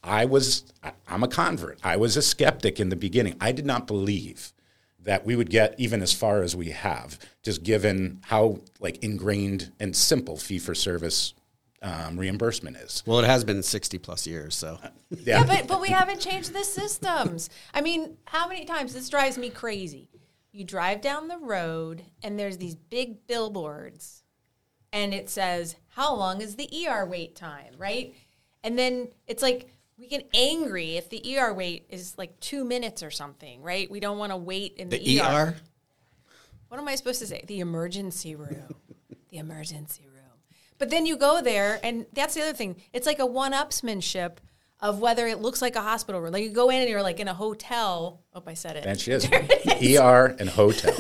I 0.03 0.25
was, 0.25 0.65
I- 0.83 0.93
I'm 1.09 1.23
a 1.23 1.29
convert. 1.29 1.79
I 1.83 1.97
was 1.97 2.17
a 2.17 2.23
skeptic 2.23 2.79
in 2.81 2.89
the 2.89 2.97
beginning. 2.97 3.37
I 3.41 3.53
did 3.53 3.67
not 3.67 3.87
believe 3.87 4.53
that 5.01 5.25
we 5.25 5.37
would 5.37 5.51
get 5.51 5.75
even 5.79 6.03
as 6.03 6.13
far 6.13 6.43
as 6.43 6.55
we 6.55 6.71
have, 6.71 7.19
just 7.43 7.63
given 7.63 8.21
how 8.25 8.61
like 8.81 9.03
ingrained 9.03 9.73
and 9.81 9.95
simple 9.95 10.37
fee 10.37 10.59
for 10.59 10.75
service 10.75 11.35
um, 11.83 12.19
reimbursement 12.19 12.77
is. 12.77 13.03
Well, 13.07 13.21
it 13.21 13.27
has 13.27 13.45
been 13.45 13.63
60 13.63 13.99
plus 13.99 14.27
years, 14.27 14.55
so. 14.57 14.79
Yeah, 15.11 15.45
but 15.45 15.67
but 15.69 15.81
we 15.81 15.89
haven't 15.89 16.21
changed 16.21 16.53
the 16.53 16.65
systems. 16.65 17.49
I 17.73 17.81
mean, 17.81 18.17
how 18.27 18.49
many 18.49 18.65
times 18.65 18.93
this 18.93 19.09
drives 19.09 19.39
me 19.39 19.49
crazy? 19.51 20.11
You 20.53 20.65
drive 20.65 21.01
down 21.01 21.29
the 21.29 21.39
road 21.39 22.03
and 22.23 22.39
there's 22.39 22.59
these 22.59 22.75
big 22.75 23.27
billboards 23.27 24.25
and 24.93 25.15
it 25.15 25.31
says, 25.31 25.77
"How 25.91 26.15
long 26.15 26.41
is 26.41 26.57
the 26.57 26.69
ER 26.89 27.07
wait 27.07 27.37
time?" 27.37 27.75
right? 27.79 28.15
And 28.65 28.79
then 28.79 29.09
it's 29.27 29.43
like 29.43 29.69
we 29.99 30.07
get 30.07 30.29
angry 30.35 30.97
if 30.97 31.09
the 31.11 31.37
ER 31.39 31.53
wait 31.53 31.87
is 31.89 32.17
like 32.17 32.39
2 32.41 32.65
minutes 32.65 33.03
or 33.03 33.11
something, 33.11 33.63
right? 33.63 33.91
We 33.91 34.01
don't 34.01 34.19
want 34.19 34.33
to 34.33 34.37
wait 34.37 34.75
in 34.77 34.89
the, 34.89 34.99
The 34.99 35.21
ER? 35.21 35.57
what 36.69 36.79
am 36.79 36.87
I 36.89 36.95
supposed 36.95 37.19
to 37.21 37.27
say? 37.27 37.45
The 37.47 37.61
emergency 37.61 38.35
room. 38.37 38.75
the 39.31 39.39
emergency 39.39 40.07
room. 40.07 40.15
But 40.79 40.91
then 40.91 41.05
you 41.07 41.17
go 41.17 41.43
there, 41.43 41.81
and 41.83 42.07
that's 42.13 42.35
the 42.35 42.43
other 42.43 42.53
thing. 42.53 42.77
It's 42.93 43.07
like 43.07 43.19
a 43.19 43.27
one 43.27 43.53
upsmanship 43.53 44.37
of 44.81 45.01
whether 45.01 45.27
it 45.27 45.41
looks 45.41 45.61
like 45.61 45.75
a 45.75 45.83
hospital 45.83 46.21
room. 46.21 46.33
Like 46.33 46.45
you 46.45 46.51
go 46.51 46.71
in 46.71 46.81
and 46.81 46.89
you're 46.89 47.03
like 47.03 47.19
in 47.19 47.27
a 47.27 47.35
hotel. 47.35 48.21
Oh, 48.33 48.43
I 48.47 48.55
said 48.55 48.77
it. 48.77 48.87
And 48.87 49.01
she 49.01 49.11
is 49.11 49.29
ER 49.99 50.37
and 50.39 50.49
hotel. 50.49 50.95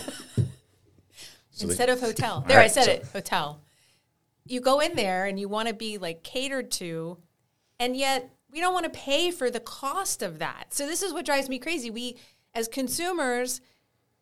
So 1.52 1.69
Instead 1.69 1.88
of 1.88 2.00
hotel. 2.00 2.45
There, 2.47 2.59
I 2.59 2.67
said 2.67 2.85
so- 2.85 2.90
it. 2.90 3.07
Hotel. 3.12 3.61
You 4.47 4.61
go 4.61 4.81
in 4.81 4.97
there 4.97 5.26
and 5.26 5.38
you 5.38 5.49
want 5.49 5.69
to 5.69 5.75
be 5.75 5.99
like 5.99 6.23
catered 6.25 6.71
to, 6.73 7.19
and 7.78 7.97
yet 7.97 8.28
we 8.50 8.61
don't 8.61 8.73
want 8.73 8.85
to 8.85 8.99
pay 8.99 9.31
for 9.31 9.50
the 9.50 9.61
cost 9.61 10.23
of 10.23 10.38
that. 10.38 10.67
So 10.71 10.87
this 10.87 11.02
is 11.02 11.12
what 11.12 11.26
drives 11.26 11.49
me 11.49 11.59
crazy. 11.59 11.90
We, 11.90 12.17
as 12.55 12.69
consumers, 12.69 13.61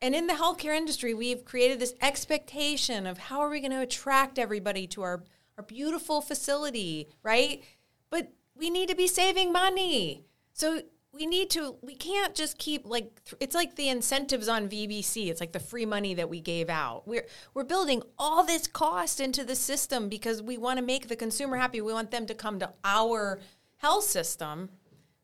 and 0.02 0.14
in 0.14 0.26
the 0.26 0.34
healthcare 0.34 0.76
industry, 0.76 1.14
we've 1.14 1.44
created 1.44 1.78
this 1.78 1.94
expectation 2.02 3.06
of 3.06 3.18
how 3.18 3.40
are 3.40 3.48
we 3.48 3.60
going 3.60 3.72
to 3.72 3.80
attract 3.80 4.38
everybody 4.38 4.86
to 4.88 5.02
our, 5.02 5.22
our 5.56 5.64
beautiful 5.64 6.20
facility, 6.20 7.08
right? 7.22 7.62
But 8.10 8.32
we 8.54 8.68
need 8.68 8.88
to 8.88 8.94
be 8.94 9.06
saving 9.06 9.52
money. 9.52 10.24
So 10.52 10.82
we 11.12 11.26
need 11.26 11.48
to, 11.50 11.76
we 11.80 11.94
can't 11.94 12.34
just 12.34 12.58
keep 12.58 12.84
like, 12.84 13.20
it's 13.40 13.54
like 13.54 13.76
the 13.76 13.88
incentives 13.88 14.48
on 14.48 14.68
VBC. 14.68 15.28
It's 15.28 15.40
like 15.40 15.52
the 15.52 15.60
free 15.60 15.86
money 15.86 16.12
that 16.14 16.28
we 16.28 16.40
gave 16.40 16.68
out. 16.68 17.06
We're, 17.06 17.26
we're 17.54 17.64
building 17.64 18.02
all 18.18 18.44
this 18.44 18.66
cost 18.66 19.18
into 19.18 19.44
the 19.44 19.56
system 19.56 20.10
because 20.10 20.42
we 20.42 20.58
want 20.58 20.78
to 20.78 20.84
make 20.84 21.08
the 21.08 21.16
consumer 21.16 21.56
happy. 21.56 21.80
We 21.80 21.94
want 21.94 22.10
them 22.10 22.26
to 22.26 22.34
come 22.34 22.58
to 22.58 22.70
our 22.84 23.40
health 23.86 24.04
system. 24.04 24.68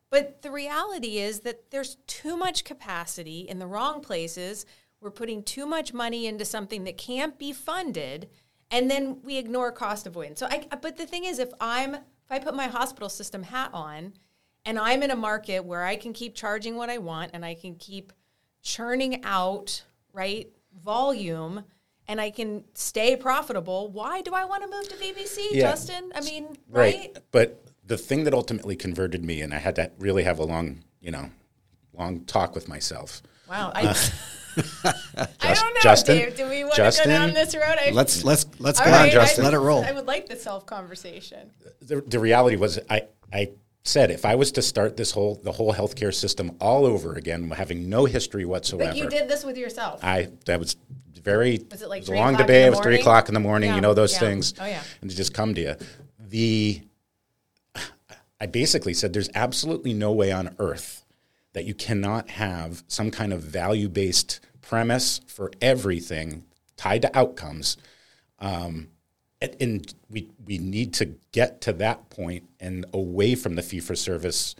But 0.09 0.41
the 0.41 0.51
reality 0.51 1.17
is 1.17 1.41
that 1.41 1.69
there's 1.71 1.97
too 2.07 2.37
much 2.37 2.63
capacity 2.63 3.41
in 3.41 3.59
the 3.59 3.67
wrong 3.67 3.99
places. 3.99 4.65
We're 5.01 5.11
putting 5.11 5.43
too 5.43 5.65
much 5.65 5.93
money 5.93 6.27
into 6.27 6.45
something 6.45 6.85
that 6.85 6.97
can't 6.97 7.37
be 7.37 7.51
funded, 7.51 8.29
and 8.71 8.89
then 8.89 9.21
we 9.21 9.37
ignore 9.37 9.71
cost 9.71 10.07
avoidance. 10.07 10.39
So, 10.39 10.47
I, 10.49 10.65
but 10.81 10.95
the 10.95 11.05
thing 11.05 11.25
is, 11.25 11.39
if 11.39 11.51
I'm 11.59 11.95
if 11.95 12.29
I 12.29 12.39
put 12.39 12.55
my 12.55 12.67
hospital 12.67 13.09
system 13.09 13.43
hat 13.43 13.71
on, 13.73 14.13
and 14.65 14.79
I'm 14.79 15.03
in 15.03 15.11
a 15.11 15.15
market 15.15 15.65
where 15.65 15.83
I 15.83 15.97
can 15.97 16.13
keep 16.13 16.35
charging 16.35 16.77
what 16.77 16.89
I 16.89 16.99
want, 16.99 17.31
and 17.33 17.43
I 17.43 17.55
can 17.55 17.75
keep 17.75 18.13
churning 18.61 19.25
out 19.25 19.83
right 20.13 20.47
volume, 20.81 21.63
and 22.07 22.21
I 22.21 22.29
can 22.29 22.63
stay 22.75 23.17
profitable, 23.17 23.91
why 23.91 24.21
do 24.21 24.33
I 24.33 24.45
want 24.45 24.63
to 24.63 24.69
move 24.69 24.87
to 24.89 24.95
VBC, 24.95 25.47
Yeah. 25.51 25.71
Justin? 25.71 26.11
I 26.15 26.21
mean, 26.21 26.57
right? 26.69 27.17
But 27.31 27.62
the 27.85 27.97
thing 27.97 28.23
that 28.23 28.33
ultimately 28.33 28.75
converted 28.75 29.23
me, 29.23 29.41
and 29.41 29.53
I 29.53 29.57
had 29.59 29.75
to 29.75 29.91
really 29.99 30.23
have 30.23 30.39
a 30.39 30.43
long, 30.45 30.83
you 31.01 31.11
know, 31.11 31.29
long 31.93 32.25
talk 32.25 32.55
with 32.55 32.67
myself. 32.67 33.21
Wow. 33.49 33.71
I, 33.75 33.87
uh, 33.87 33.93
I 35.41 35.53
don't 35.53 35.73
know, 35.73 35.81
Justin? 35.81 36.17
Dave. 36.17 36.37
Do 36.37 36.49
we 36.49 36.63
want 36.63 36.75
Justin? 36.75 37.05
to 37.05 37.09
go 37.09 37.17
down 37.25 37.33
this 37.33 37.55
road? 37.55 37.77
I, 37.79 37.89
Let's 37.91 38.23
let's 38.23 38.45
let's 38.59 38.79
go 38.79 38.89
right, 38.91 39.05
on, 39.05 39.11
Justin. 39.11 39.43
I- 39.43 39.49
Let 39.49 39.53
it 39.55 39.59
roll. 39.59 39.83
I 39.83 39.91
would 39.91 40.05
like 40.07 40.27
the 40.27 40.35
self 40.35 40.65
conversation. 40.65 41.51
The, 41.81 42.01
the 42.01 42.19
reality 42.19 42.55
was, 42.55 42.79
I, 42.89 43.03
I 43.31 43.51
said 43.83 44.11
if 44.11 44.25
I 44.25 44.35
was 44.35 44.51
to 44.53 44.61
start 44.61 44.95
this 44.95 45.11
whole 45.11 45.35
the 45.35 45.51
whole 45.51 45.73
healthcare 45.73 46.13
system 46.13 46.55
all 46.61 46.85
over 46.85 47.15
again, 47.15 47.49
having 47.49 47.89
no 47.89 48.05
history 48.05 48.45
whatsoever, 48.45 48.91
Like 48.91 49.01
you 49.01 49.09
did 49.09 49.27
this 49.27 49.43
with 49.43 49.57
yourself. 49.57 50.03
I 50.03 50.29
that 50.45 50.59
was 50.59 50.77
very 51.23 51.65
Was 51.71 51.81
it 51.81 51.89
like 51.89 52.07
a 52.07 52.11
long 52.11 52.35
debate. 52.35 52.67
It 52.67 52.69
was 52.69 52.79
three 52.79 52.99
o'clock 52.99 53.27
in 53.27 53.33
the 53.33 53.39
morning. 53.39 53.69
Yeah, 53.69 53.75
You 53.75 53.81
know 53.81 53.93
those 53.93 54.13
yeah. 54.13 54.19
things. 54.19 54.53
Oh, 54.59 54.65
yeah. 54.65 54.81
and 55.01 55.09
to 55.09 55.15
just 55.15 55.33
come 55.33 55.53
to 55.55 55.61
you. 55.61 55.75
The 56.19 56.81
I 58.43 58.45
basically 58.45 58.93
said 58.93 59.13
there's 59.13 59.29
absolutely 59.35 59.93
no 59.93 60.11
way 60.11 60.29
on 60.29 60.53
earth 60.59 61.05
that 61.53 61.63
you 61.63 61.73
cannot 61.73 62.31
have 62.31 62.83
some 62.89 63.09
kind 63.09 63.31
of 63.31 63.41
value 63.41 63.87
based 63.87 64.41
premise 64.59 65.21
for 65.27 65.49
everything 65.61 66.43
tied 66.75 67.03
to 67.03 67.17
outcomes. 67.17 67.77
Um, 68.39 68.89
and, 69.39 69.55
and 69.61 69.93
we 70.09 70.27
we 70.45 70.57
need 70.57 70.93
to 70.95 71.15
get 71.31 71.61
to 71.61 71.71
that 71.71 72.09
point 72.09 72.43
and 72.59 72.85
away 72.91 73.35
from 73.35 73.55
the 73.55 73.61
fee 73.61 73.79
for 73.79 73.95
service 73.95 74.55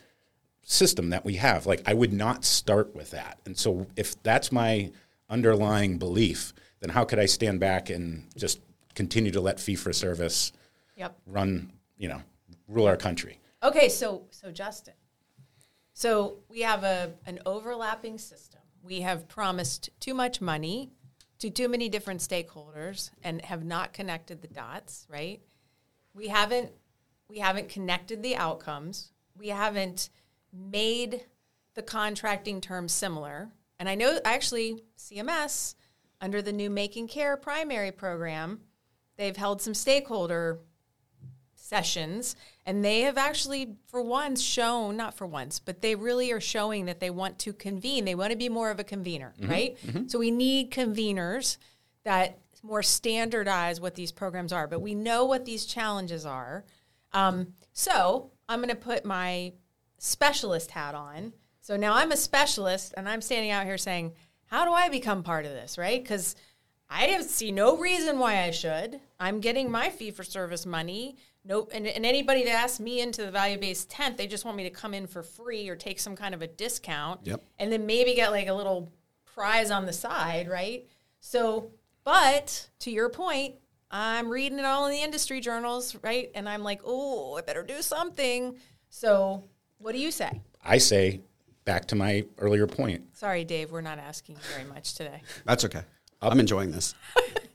system 0.64 1.10
that 1.10 1.26
we 1.26 1.36
have. 1.36 1.66
Like 1.66 1.82
I 1.86 1.94
would 1.94 2.14
not 2.14 2.46
start 2.46 2.96
with 2.96 3.12
that. 3.12 3.38
And 3.46 3.58
so 3.58 3.88
if 3.98 4.24
that's 4.24 4.50
my 4.50 4.92
underlying 5.30 5.98
belief, 5.98 6.54
then 6.80 6.92
how 6.92 7.04
could 7.04 7.20
I 7.20 7.26
stand 7.26 7.60
back 7.60 7.90
and 7.90 8.30
just 8.38 8.62
continue 8.96 9.32
to 9.32 9.42
let 9.42 9.60
fee 9.60 9.76
for 9.76 9.92
service 9.92 10.54
Yep. 10.96 11.18
run, 11.28 11.74
you 11.98 12.08
know, 12.08 12.22
rule 12.70 12.88
our 12.88 12.96
country? 12.96 13.40
Okay, 13.64 13.88
so 13.88 14.24
so 14.30 14.52
Justin. 14.52 14.96
So 15.94 16.40
we 16.50 16.62
have 16.62 16.84
a 16.84 17.14
an 17.26 17.40
overlapping 17.46 18.18
system. 18.18 18.60
We 18.82 19.02
have 19.02 19.30
promised 19.30 19.90
too 20.02 20.14
much 20.14 20.42
money 20.42 20.92
to 21.40 21.50
too 21.50 21.70
many 21.70 21.88
different 21.88 22.20
stakeholders 22.20 23.12
and 23.24 23.42
have 23.44 23.64
not 23.64 23.94
connected 23.94 24.42
the 24.42 24.50
dots, 24.50 25.08
right? 25.10 25.42
We 26.14 26.28
haven't 26.28 26.72
we 27.30 27.40
haven't 27.40 27.70
connected 27.70 28.22
the 28.22 28.36
outcomes. 28.36 29.12
We 29.38 29.48
haven't 29.48 30.10
made 30.52 31.26
the 31.74 31.82
contracting 31.82 32.60
terms 32.60 32.92
similar. 32.92 33.50
And 33.80 33.88
I 33.88 33.96
know 33.96 34.20
actually 34.26 34.84
CMS 34.98 35.76
under 36.20 36.42
the 36.42 36.52
new 36.52 36.70
Making 36.70 37.08
Care 37.08 37.38
primary 37.38 37.92
program, 37.92 38.60
they've 39.18 39.38
held 39.38 39.62
some 39.62 39.74
stakeholder 39.74 40.60
sessions 41.56 42.36
and 42.66 42.84
they 42.84 43.02
have 43.02 43.18
actually 43.18 43.76
for 43.88 44.02
once 44.02 44.42
shown 44.42 44.96
not 44.96 45.14
for 45.14 45.28
once 45.28 45.60
but 45.60 45.82
they 45.82 45.96
really 45.96 46.32
are 46.32 46.40
showing 46.40 46.86
that 46.86 47.00
they 47.00 47.10
want 47.10 47.38
to 47.40 47.54
convene. 47.54 48.06
They 48.06 48.16
want 48.16 48.32
to 48.32 48.38
be 48.38 48.50
more 48.50 48.72
of 48.72 48.80
a 48.80 48.84
convener 48.84 49.34
right? 49.42 49.78
So 50.08 50.20
we 50.20 50.32
need 50.32 50.72
conveners 50.72 51.58
that 52.04 52.40
more 52.64 52.84
standardize 52.84 53.82
what 53.82 53.96
these 53.96 54.12
programs 54.12 54.54
are. 54.54 54.68
But 54.68 54.82
we 54.82 54.96
know 54.96 55.26
what 55.26 55.44
these 55.46 55.66
challenges 55.66 56.26
are. 56.26 56.64
Um, 57.12 57.54
so 57.74 58.32
i'm 58.50 58.60
going 58.60 58.70
to 58.70 58.76
put 58.76 59.06
my 59.06 59.54
specialist 59.98 60.72
hat 60.72 60.96
on. 60.96 61.34
So 61.62 61.76
now 61.78 61.94
i'm 61.96 62.12
a 62.12 62.18
specialist 62.18 62.94
and 62.98 63.08
i'm 63.08 63.22
standing 63.22 63.52
out 63.52 63.66
here 63.66 63.78
saying 63.78 64.14
how 64.46 64.66
do 64.66 64.72
i 64.72 64.90
become 64.90 65.24
part 65.24 65.46
of 65.46 65.52
this 65.52 65.78
right? 65.78 66.02
Because 66.02 66.36
I 66.90 67.20
see 67.22 67.52
no 67.52 67.78
reason 67.78 68.20
why 68.20 68.44
I 68.44 68.52
should. 68.52 69.00
I'm 69.20 69.40
getting 69.40 69.72
my 69.72 69.90
fee 69.90 70.12
for 70.12 70.24
service 70.24 70.66
money. 70.66 71.18
Nope. 71.46 71.72
And, 71.74 71.86
and 71.86 72.06
anybody 72.06 72.46
that 72.46 72.52
asks 72.52 72.80
me 72.80 73.02
into 73.02 73.24
the 73.24 73.32
value 73.32 73.58
based 73.58 73.90
tent, 73.90 74.18
they 74.18 74.28
just 74.28 74.46
want 74.46 74.56
me 74.56 74.64
to 74.64 74.70
come 74.70 74.94
in 74.94 75.08
for 75.08 75.24
free 75.24 75.68
or 75.68 75.76
take 75.76 76.00
some 76.00 76.16
kind 76.16 76.34
of 76.34 76.42
a 76.42 76.48
discount. 76.48 77.22
Yep. 77.24 77.44
And 77.60 77.72
then 77.72 77.86
maybe 77.86 78.14
get 78.16 78.32
like 78.32 78.48
a 78.48 78.54
little 78.54 78.92
prize 79.26 79.72
on 79.72 79.86
the 79.86 79.94
side, 79.94 80.48
right? 80.48 80.88
So, 81.20 81.72
but 82.04 82.70
to 82.80 82.92
your 82.92 83.10
point, 83.10 83.56
I'm 83.92 84.30
reading 84.30 84.58
it 84.58 84.66
all 84.66 84.86
in 84.88 84.92
the 84.92 85.02
industry 85.02 85.40
journals, 85.40 85.96
right? 86.02 86.32
And 86.34 86.48
I'm 86.48 86.64
like, 86.64 86.82
oh, 86.86 87.36
I 87.36 87.42
better 87.42 87.64
do 87.64 87.82
something. 87.82 88.58
So, 88.90 89.44
what 89.78 89.92
do 89.92 90.00
you 90.00 90.12
say? 90.12 90.42
I 90.64 90.78
say, 90.78 91.22
back 91.66 91.86
to 91.88 91.96
my 91.96 92.26
earlier 92.38 92.68
point, 92.68 93.04
Sorry, 93.16 93.44
Dave, 93.44 93.72
we're 93.72 93.82
not 93.82 94.00
asking 94.00 94.38
very 94.54 94.68
much 94.68 94.96
today. 94.96 95.22
That's 95.46 95.64
okay. 95.66 95.82
I'm 96.22 96.40
enjoying 96.40 96.72
this. 96.72 96.96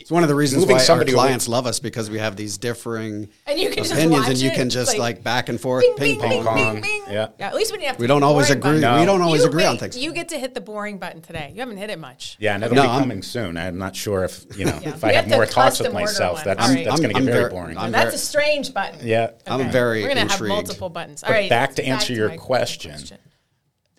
It's 0.00 0.12
one 0.12 0.22
of 0.22 0.28
the 0.28 0.34
reasons 0.36 0.60
Moving 0.60 0.76
why 0.76 0.80
our 0.80 0.84
somebody 0.86 1.10
away- 1.10 1.22
clients 1.22 1.48
love 1.48 1.66
us 1.66 1.80
because 1.80 2.08
we 2.08 2.20
have 2.20 2.36
these 2.36 2.56
differing 2.56 3.28
And 3.48 3.58
you 3.58 3.68
can 3.68 3.78
just 3.78 3.90
opinions, 3.92 4.20
watch 4.20 4.28
and 4.30 4.38
you 4.38 4.52
can 4.52 4.70
just 4.70 4.90
like, 4.92 4.98
like, 5.16 5.24
back 5.24 5.48
and 5.48 5.60
forth, 5.60 5.82
Bing, 5.82 5.96
ping, 5.96 6.20
bing, 6.20 6.44
pong. 6.44 6.54
bing, 6.54 6.64
pong. 6.64 6.74
bing, 6.80 6.82
bing. 6.82 7.02
Yeah. 7.12 7.28
At 7.40 7.56
least 7.56 7.72
when 7.72 7.80
you 7.80 7.88
have 7.88 7.96
to 7.96 8.00
We 8.00 8.04
hit 8.04 8.08
don't 8.08 8.22
always 8.22 8.48
agree. 8.48 8.80
button. 8.80 9.00
We 9.00 9.06
don't 9.06 9.22
always 9.22 9.42
You- 9.42 9.48
agree 9.48 9.64
on 9.64 9.76
things. 9.76 9.98
You 9.98 10.12
get 10.12 10.28
to 10.28 10.38
hit 10.38 10.54
the 10.54 10.60
boring 10.60 10.98
button 10.98 11.20
today. 11.20 11.50
You 11.52 11.58
haven't 11.62 11.78
hit 11.78 11.90
it 11.90 11.98
much. 11.98 12.36
Yeah, 12.38 12.54
and 12.54 12.62
it'll 12.62 12.76
No, 12.76 12.82
be 12.82 12.88
I'm- 12.88 13.00
coming 13.00 13.22
soon. 13.24 13.56
I'm 13.56 13.76
not 13.76 13.96
sure 13.96 14.22
if 14.22 14.46
you 14.56 14.66
know 14.66 14.78
Yeah. 14.82 14.90
if 14.90 15.02
We 15.02 15.08
I 15.08 15.12
have 15.14 15.24
have 15.24 15.34
more 15.36 15.46
talks 15.46 15.80
with 15.80 15.92
myself. 15.92 16.44
That's 16.44 16.62
All 16.62 16.72
right. 16.72 16.84
that's 16.84 17.00
going 17.00 17.10
to 17.10 17.16
I'm 17.16 17.24
get 17.24 17.32
very 17.32 17.40
very- 17.42 17.50
boring. 17.50 17.76
I'm 17.76 17.90
That's 17.90 18.04
very- 18.04 18.14
a 18.14 18.18
strange 18.18 18.72
button. 18.72 19.04
yeah, 19.04 19.30
I'm 19.48 19.62
Okay. 19.62 19.70
very 19.70 20.02
We're 20.04 20.08
gonna 20.14 20.30
have 20.30 20.40
multiple 20.40 20.90
buttons. 20.90 21.24
All 21.24 21.28
But 21.30 21.34
right. 21.34 21.50
back 21.50 21.74
to 21.74 21.84
answer 21.84 22.12
your 22.12 22.30
question. 22.36 22.94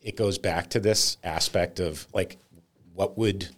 it 0.02 0.16
goes 0.16 0.38
back 0.38 0.70
to 0.70 0.80
this 0.80 1.18
aspect 1.26 1.82
of 1.82 2.08
like 2.14 2.38
what 2.96 3.18
would 3.18 3.50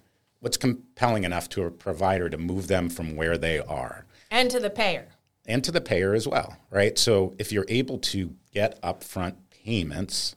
what's 0.42 0.58
compelling 0.58 1.24
enough 1.24 1.48
to 1.50 1.64
a 1.64 1.72
provider 1.72 2.30
to 2.30 2.38
move 2.38 2.68
them 2.68 2.90
from 2.90 3.16
where 3.16 3.38
they 3.38 3.60
are 3.60 4.06
And 4.30 4.50
to 4.52 4.60
the 4.60 4.70
payer. 4.70 5.08
and 5.46 5.64
to 5.64 5.72
the 5.72 5.82
payer 5.82 6.14
as 6.14 6.28
well, 6.28 6.58
right? 6.70 6.98
So 6.98 7.34
if 7.40 7.52
you're 7.52 7.66
able 7.70 8.00
to 8.00 8.34
get 8.54 8.82
upfront 8.82 9.36
payments 9.64 10.36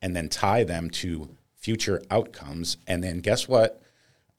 and 0.00 0.16
then 0.16 0.28
tie 0.28 0.64
them 0.64 0.88
to 0.90 1.28
future 1.56 2.00
outcomes, 2.10 2.78
and 2.86 3.04
then 3.04 3.18
guess 3.18 3.46
what? 3.46 3.82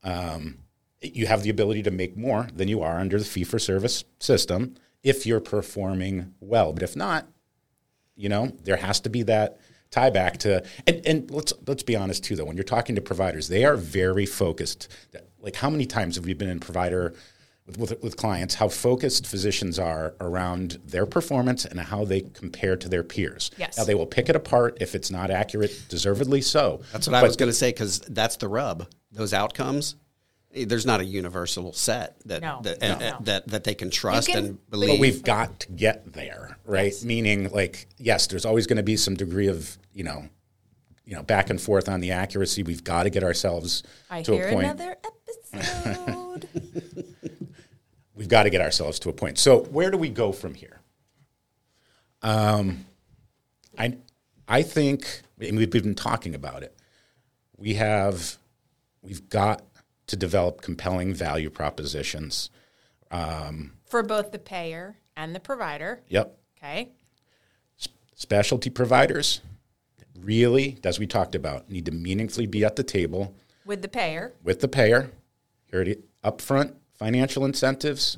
Um, 0.03 0.57
you 1.01 1.27
have 1.27 1.43
the 1.43 1.49
ability 1.49 1.83
to 1.83 1.91
make 1.91 2.17
more 2.17 2.47
than 2.53 2.67
you 2.67 2.81
are 2.81 2.97
under 2.99 3.19
the 3.19 3.25
fee 3.25 3.43
for 3.43 3.59
service 3.59 4.03
system 4.19 4.75
if 5.03 5.25
you're 5.27 5.39
performing 5.39 6.33
well. 6.39 6.73
But 6.73 6.83
if 6.83 6.95
not, 6.95 7.27
you 8.15 8.29
know, 8.29 8.53
there 8.63 8.77
has 8.77 8.99
to 9.01 9.09
be 9.09 9.23
that 9.23 9.59
tie 9.91 10.09
back 10.09 10.37
to 10.39 10.63
and, 10.87 11.01
and 11.05 11.31
let's 11.31 11.53
let's 11.67 11.83
be 11.83 11.95
honest 11.95 12.23
too 12.23 12.35
though, 12.35 12.45
when 12.45 12.57
you're 12.57 12.63
talking 12.63 12.95
to 12.95 13.01
providers, 13.01 13.47
they 13.47 13.65
are 13.65 13.75
very 13.75 14.25
focused. 14.25 14.87
Like 15.39 15.55
how 15.55 15.69
many 15.69 15.85
times 15.85 16.15
have 16.15 16.25
we 16.25 16.33
been 16.33 16.49
in 16.49 16.59
provider 16.59 17.13
with, 17.65 17.77
with, 17.77 18.03
with 18.03 18.17
clients, 18.17 18.55
how 18.55 18.67
focused 18.67 19.27
physicians 19.27 19.77
are 19.79 20.15
around 20.19 20.79
their 20.85 21.05
performance 21.05 21.65
and 21.65 21.79
how 21.79 22.05
they 22.05 22.21
compare 22.21 22.75
to 22.75 22.89
their 22.89 23.03
peers. 23.03 23.51
Yes. 23.57 23.77
Now 23.77 23.83
they 23.83 23.95
will 23.95 24.07
pick 24.07 24.29
it 24.29 24.35
apart 24.35 24.77
if 24.81 24.95
it's 24.95 25.11
not 25.11 25.31
accurate, 25.31 25.83
deservedly 25.87 26.41
so. 26.41 26.81
That's 26.91 27.07
what 27.07 27.15
I 27.15 27.23
was 27.23 27.35
going 27.35 27.49
to 27.49 27.53
say 27.55 27.69
because 27.69 27.99
that's 27.99 28.37
the 28.37 28.47
rub. 28.47 28.87
Those 29.11 29.33
outcomes, 29.33 29.95
there's 30.53 30.85
not 30.85 30.99
a 30.99 31.05
universal 31.05 31.71
set 31.73 32.17
that 32.25 32.41
No, 32.41 32.59
that, 32.63 32.81
no. 32.81 32.87
and- 32.87 33.01
and- 33.01 33.25
that 33.25 33.47
that 33.47 33.63
they 33.63 33.73
can 33.75 33.89
trust 33.89 34.27
can- 34.27 34.37
and 34.45 34.57
but 34.69 34.79
But 34.79 34.99
we've 34.99 35.23
got 35.23 35.61
to 35.61 35.71
get 35.71 36.13
there, 36.13 36.57
right? 36.65 36.93
Meaning, 37.03 37.49
like, 37.51 37.87
yes, 37.97 38.27
there's 38.27 38.45
always 38.45 38.67
going 38.67 38.77
to 38.77 38.83
be 38.83 38.97
some 38.97 39.15
degree 39.15 39.47
of, 39.47 39.77
you 39.93 40.03
know, 40.03 40.27
you 41.05 41.15
know, 41.15 41.23
back 41.23 41.49
and 41.49 41.59
forth 41.61 41.89
on 41.89 41.99
the 41.99 42.11
accuracy. 42.11 42.63
We've 42.63 42.83
got 42.83 43.03
to 43.03 43.09
get 43.09 43.23
ourselves 43.23 43.83
I 44.09 44.21
to 44.23 44.31
hear 44.33 44.47
a 44.47 44.53
point. 44.53 44.65
another 44.65 44.95
episode. 45.53 46.47
We've 48.15 48.27
got 48.29 48.43
to 48.43 48.49
get 48.49 48.61
ourselves 48.61 48.99
to 48.99 49.09
a 49.09 49.13
point. 49.13 49.37
So, 49.39 49.61
where 49.63 49.89
do 49.89 49.97
we 49.97 50.09
go 50.09 50.31
from 50.31 50.53
here? 50.53 50.79
Um, 52.21 52.85
I, 53.79 53.97
I 54.47 54.61
think, 54.61 55.21
and 55.39 55.57
we've 55.57 55.69
been 55.71 55.95
talking 55.95 56.35
about 56.35 56.61
it. 56.61 56.75
We 57.57 57.73
have, 57.75 58.37
we've 59.01 59.27
got 59.29 59.63
to 60.11 60.17
develop 60.17 60.61
compelling 60.61 61.13
value 61.13 61.49
propositions. 61.49 62.49
For 63.09 64.03
both 64.03 64.31
the 64.33 64.39
payer 64.39 64.97
and 65.15 65.33
the 65.33 65.39
provider. 65.39 66.01
Yep, 66.09 66.37
Okay. 66.57 66.89
specialty 68.15 68.69
providers 68.69 69.39
really, 70.19 70.77
as 70.83 70.99
we 70.99 71.07
talked 71.07 71.33
about, 71.33 71.69
need 71.69 71.85
to 71.85 71.91
meaningfully 71.91 72.45
be 72.45 72.63
at 72.65 72.75
the 72.75 72.83
table 72.83 73.33
With 73.65 73.81
the 73.81 73.87
payer. 73.87 74.33
with 74.43 74.59
the 74.59 74.67
payer. 74.67 75.11
Here 75.65 75.81
it 75.81 76.03
upfront 76.23 76.75
financial 76.93 77.45
incentives. 77.45 78.17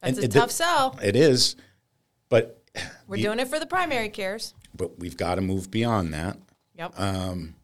That's 0.00 0.16
And 0.18 0.24
a 0.24 0.26
it- 0.28 0.32
tough 0.32 0.50
sell. 0.52 0.98
It 1.02 1.16
is, 1.16 1.56
but 2.28 2.62
We're 3.08 3.20
doing 3.22 3.40
it 3.40 3.48
for 3.48 3.58
the 3.58 3.66
primary 3.66 4.08
cares. 4.08 4.54
but 4.74 4.98
we've 5.00 5.16
got 5.16 5.34
to 5.34 5.40
move 5.40 5.70
beyond 5.72 6.14
that. 6.14 6.38
Yep. 6.78 6.98
Um, 6.98 7.56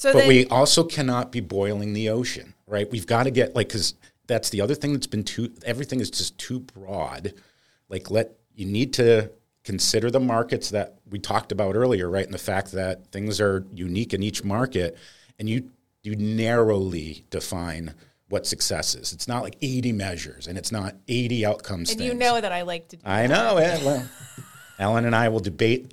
so 0.00 0.14
But 0.14 0.20
then, 0.20 0.28
we 0.28 0.46
also 0.46 0.82
cannot 0.82 1.30
be 1.30 1.40
boiling 1.40 1.92
the 1.92 2.08
ocean, 2.08 2.54
right? 2.66 2.90
We've 2.90 3.06
got 3.06 3.24
to 3.24 3.30
get 3.30 3.54
like 3.54 3.68
because 3.68 3.92
that's 4.26 4.48
the 4.48 4.62
other 4.62 4.74
thing 4.74 4.94
that's 4.94 5.06
been 5.06 5.24
too. 5.24 5.52
Everything 5.62 6.00
is 6.00 6.10
just 6.10 6.38
too 6.38 6.60
broad. 6.60 7.34
Like 7.90 8.10
let 8.10 8.32
you 8.54 8.64
need 8.64 8.94
to 8.94 9.30
consider 9.62 10.10
the 10.10 10.18
markets 10.18 10.70
that 10.70 10.94
we 11.10 11.18
talked 11.18 11.52
about 11.52 11.76
earlier, 11.76 12.08
right? 12.08 12.24
And 12.24 12.32
the 12.32 12.38
fact 12.38 12.72
that 12.72 13.12
things 13.12 13.42
are 13.42 13.66
unique 13.74 14.14
in 14.14 14.22
each 14.22 14.42
market, 14.42 14.96
and 15.38 15.50
you 15.50 15.68
you 16.02 16.16
narrowly 16.16 17.26
define 17.28 17.94
what 18.30 18.46
success 18.46 18.94
is. 18.94 19.12
It's 19.12 19.28
not 19.28 19.42
like 19.42 19.56
eighty 19.60 19.92
measures, 19.92 20.46
and 20.46 20.56
it's 20.56 20.72
not 20.72 20.94
eighty 21.08 21.44
outcomes. 21.44 21.92
and 21.92 22.00
you 22.00 22.14
know 22.14 22.40
that 22.40 22.52
I 22.52 22.62
like 22.62 22.88
to 22.88 22.96
do 22.96 23.02
I 23.04 23.26
know. 23.26 23.58
Yeah, 23.58 23.84
well, 23.84 24.08
Ellen 24.78 25.04
and 25.04 25.14
I 25.14 25.28
will 25.28 25.40
debate. 25.40 25.92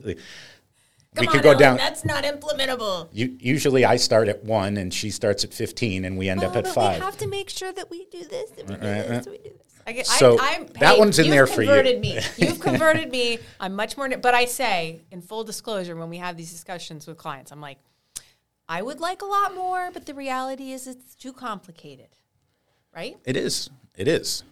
We 1.19 1.27
Come 1.27 1.31
could 1.33 1.37
on, 1.39 1.43
go 1.43 1.49
Ellen, 1.49 1.59
down. 1.59 1.77
That's 1.77 2.05
not 2.05 2.23
implementable. 2.23 3.09
You, 3.11 3.35
usually 3.39 3.85
I 3.85 3.95
start 3.97 4.27
at 4.27 4.43
one 4.43 4.77
and 4.77 4.93
she 4.93 5.09
starts 5.09 5.43
at 5.43 5.53
15 5.53 6.05
and 6.05 6.17
we 6.17 6.29
end 6.29 6.43
up 6.43 6.55
Oh, 6.55 6.59
at 6.59 6.67
five. 6.67 6.99
We 6.99 7.05
have 7.05 7.17
to 7.17 7.27
make 7.27 7.49
sure 7.49 7.71
that 7.73 7.89
we 7.89 8.05
do 8.05 8.23
this, 8.25 8.49
that 8.51 8.67
we 8.67 8.75
do 8.75 8.81
uh, 8.81 8.85
uh, 8.85 8.93
this, 8.93 9.09
uh. 9.09 9.21
that 9.21 9.31
we 9.31 9.37
do 9.37 9.43
this. 9.43 9.61
I 9.85 9.91
get, 9.93 10.05
So 10.07 10.37
I, 10.39 10.55
I'm, 10.55 10.67
that 10.67 10.93
hey, 10.95 10.99
one's 10.99 11.17
in 11.17 11.29
there 11.29 11.47
for 11.47 11.61
you. 11.61 11.67
converted 11.69 12.01
me. 12.01 12.19
You've 12.37 12.59
converted 12.59 13.09
me. 13.09 13.39
I'm 13.59 13.73
much 13.73 13.95
more. 13.95 14.09
But 14.09 14.33
I 14.35 14.43
say, 14.45 15.01
in 15.11 15.21
full 15.21 15.43
disclosure, 15.45 15.95
when 15.95 16.09
we 16.09 16.17
have 16.17 16.35
these 16.35 16.51
discussions 16.51 17.07
with 17.07 17.17
clients, 17.17 17.51
I'm 17.51 17.61
like, 17.61 17.77
I 18.67 18.81
would 18.81 18.99
like 18.99 19.21
a 19.21 19.25
lot 19.25 19.55
more, 19.55 19.89
but 19.93 20.05
the 20.05 20.13
reality 20.13 20.71
is 20.71 20.87
it's 20.87 21.15
too 21.15 21.31
complicated, 21.31 22.09
right? 22.93 23.15
It 23.23 23.37
is. 23.37 23.69
It 23.95 24.09
is. 24.09 24.43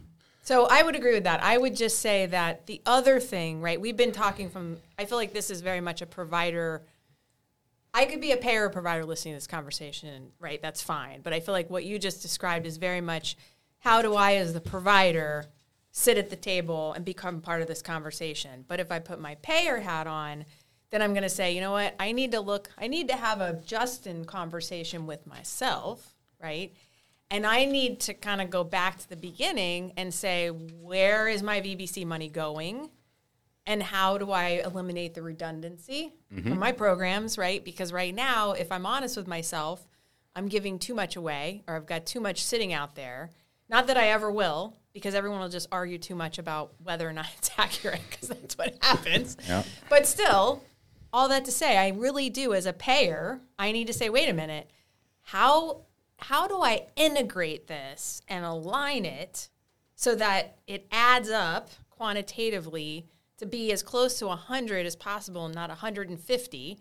So 0.45 0.67
I 0.69 0.83
would 0.83 0.95
agree 0.95 1.15
with 1.15 1.23
that. 1.23 1.41
I 1.41 1.57
would 1.57 1.75
just 1.75 2.01
say 2.01 2.27
that 2.27 2.67
the 2.67 2.79
other 2.85 3.19
thing, 3.19 3.61
right? 3.61 3.81
We've 3.81 3.97
been 3.97 4.11
talking 4.11 4.51
from. 4.51 4.77
I 4.97 5.05
feel 5.05 5.17
like 5.17 5.33
this 5.33 5.49
is 5.49 5.61
very 5.61 5.81
much 5.81 6.03
a 6.03 6.05
provider. 6.05 6.83
I 7.95 8.05
could 8.05 8.21
be 8.21 8.31
a 8.31 8.37
payer 8.37 8.65
or 8.65 8.69
provider 8.69 9.05
listening 9.05 9.33
to 9.33 9.37
this 9.37 9.47
conversation, 9.47 10.33
right? 10.39 10.61
That's 10.61 10.83
fine. 10.83 11.21
But 11.21 11.33
I 11.33 11.39
feel 11.39 11.53
like 11.53 11.71
what 11.71 11.83
you 11.83 11.97
just 11.97 12.21
described 12.21 12.67
is 12.67 12.77
very 12.77 13.01
much 13.01 13.37
how 13.79 14.03
do 14.03 14.13
I, 14.13 14.35
as 14.35 14.53
the 14.53 14.61
provider, 14.61 15.47
sit 15.91 16.19
at 16.19 16.29
the 16.29 16.35
table 16.35 16.93
and 16.93 17.03
become 17.03 17.41
part 17.41 17.63
of 17.63 17.67
this 17.67 17.81
conversation? 17.81 18.65
But 18.67 18.79
if 18.79 18.91
I 18.91 18.99
put 18.99 19.19
my 19.19 19.35
payer 19.41 19.79
hat 19.79 20.05
on, 20.05 20.45
then 20.91 21.01
I'm 21.01 21.13
going 21.13 21.23
to 21.23 21.29
say, 21.29 21.55
you 21.55 21.61
know 21.61 21.71
what? 21.71 21.95
I 21.99 22.11
need 22.11 22.33
to 22.33 22.39
look, 22.39 22.69
I 22.77 22.85
need 22.85 23.07
to 23.07 23.15
have 23.15 23.41
a 23.41 23.59
Justin 23.65 24.25
conversation 24.25 25.07
with 25.07 25.25
myself, 25.25 26.13
right? 26.39 26.71
And 27.31 27.45
I 27.45 27.65
need 27.65 28.01
to 28.01 28.13
kind 28.13 28.41
of 28.41 28.49
go 28.49 28.63
back 28.63 28.99
to 28.99 29.09
the 29.09 29.15
beginning 29.15 29.93
and 29.97 30.13
say, 30.13 30.49
where 30.49 31.27
is 31.27 31.41
my 31.41 31.59
VBC 31.59 32.05
money 32.05 32.29
going? 32.29 32.89
And 33.67 33.81
how 33.81 34.19
do 34.19 34.31
I 34.31 34.61
eliminate 34.63 35.15
the 35.15 35.23
redundancy 35.23 36.13
from 36.29 36.43
mm-hmm. 36.43 36.59
my 36.59 36.71
programs, 36.71 37.37
right? 37.37 37.63
Because 37.63 37.91
right 37.91 38.13
now, 38.13 38.51
if 38.51 38.71
I'm 38.71 38.85
honest 38.85 39.17
with 39.17 39.27
myself, 39.27 39.87
I'm 40.35 40.47
giving 40.47 40.77
too 40.77 40.93
much 40.93 41.15
away 41.15 41.63
or 41.67 41.75
I've 41.75 41.87
got 41.87 42.05
too 42.05 42.19
much 42.19 42.43
sitting 42.43 42.73
out 42.73 42.95
there. 42.95 43.31
Not 43.69 43.87
that 43.87 43.97
I 43.97 44.09
ever 44.09 44.29
will, 44.29 44.77
because 44.93 45.15
everyone 45.15 45.39
will 45.39 45.49
just 45.49 45.67
argue 45.71 45.97
too 45.97 46.15
much 46.15 46.37
about 46.37 46.73
whether 46.83 47.07
or 47.07 47.13
not 47.13 47.27
it's 47.37 47.49
accurate, 47.57 48.01
because 48.09 48.29
that's 48.29 48.57
what 48.57 48.77
happens. 48.81 49.35
Yeah. 49.47 49.63
But 49.89 50.07
still, 50.07 50.63
all 51.11 51.29
that 51.29 51.45
to 51.45 51.51
say, 51.51 51.77
I 51.77 51.89
really 51.89 52.29
do, 52.29 52.53
as 52.53 52.65
a 52.65 52.73
payer, 52.73 53.41
I 53.57 53.71
need 53.71 53.87
to 53.87 53.93
say, 53.93 54.09
wait 54.09 54.29
a 54.29 54.33
minute, 54.33 54.69
how 55.21 55.84
how 56.17 56.47
do 56.47 56.61
I 56.61 56.87
integrate 56.95 57.67
this 57.67 58.21
and 58.27 58.45
align 58.45 59.05
it 59.05 59.49
so 59.95 60.15
that 60.15 60.57
it 60.67 60.87
adds 60.91 61.29
up 61.29 61.69
quantitatively 61.89 63.05
to 63.37 63.45
be 63.45 63.71
as 63.71 63.83
close 63.83 64.19
to 64.19 64.27
100 64.27 64.85
as 64.85 64.95
possible 64.95 65.45
and 65.45 65.55
not 65.55 65.69
150? 65.69 66.79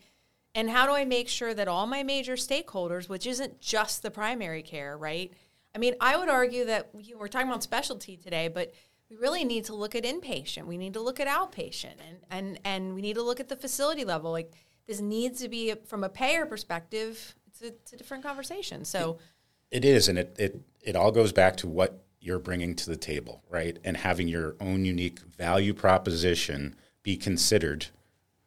And 0.54 0.70
how 0.70 0.86
do 0.86 0.92
I 0.92 1.04
make 1.04 1.28
sure 1.28 1.52
that 1.52 1.66
all 1.66 1.86
my 1.86 2.02
major 2.02 2.34
stakeholders, 2.34 3.08
which 3.08 3.26
isn't 3.26 3.60
just 3.60 4.02
the 4.02 4.10
primary 4.10 4.62
care, 4.62 4.96
right? 4.96 5.32
I 5.74 5.78
mean, 5.78 5.94
I 6.00 6.16
would 6.16 6.28
argue 6.28 6.66
that 6.66 6.90
we're 7.16 7.28
talking 7.28 7.48
about 7.48 7.64
specialty 7.64 8.16
today, 8.16 8.46
but 8.48 8.72
we 9.10 9.16
really 9.16 9.44
need 9.44 9.64
to 9.64 9.74
look 9.74 9.94
at 9.94 10.04
inpatient. 10.04 10.66
We 10.66 10.78
need 10.78 10.94
to 10.94 11.00
look 11.00 11.20
at 11.20 11.26
outpatient, 11.26 11.96
and 12.08 12.18
and 12.30 12.60
and 12.64 12.94
we 12.94 13.02
need 13.02 13.14
to 13.14 13.22
look 13.22 13.40
at 13.40 13.48
the 13.48 13.56
facility 13.56 14.04
level. 14.04 14.30
Like 14.30 14.52
this 14.86 15.00
needs 15.00 15.40
to 15.40 15.48
be 15.48 15.74
from 15.86 16.04
a 16.04 16.08
payer 16.08 16.46
perspective. 16.46 17.34
It's 17.54 17.62
a, 17.62 17.66
it's 17.68 17.92
a 17.92 17.96
different 17.96 18.24
conversation. 18.24 18.84
So 18.84 19.18
It 19.70 19.84
is. 19.84 20.08
And 20.08 20.18
it, 20.18 20.34
it, 20.38 20.60
it 20.82 20.96
all 20.96 21.12
goes 21.12 21.32
back 21.32 21.56
to 21.58 21.68
what 21.68 22.04
you're 22.20 22.38
bringing 22.40 22.74
to 22.74 22.90
the 22.90 22.96
table, 22.96 23.42
right? 23.48 23.78
And 23.84 23.96
having 23.96 24.26
your 24.28 24.56
own 24.60 24.84
unique 24.84 25.20
value 25.20 25.72
proposition 25.74 26.74
be 27.02 27.16
considered 27.16 27.86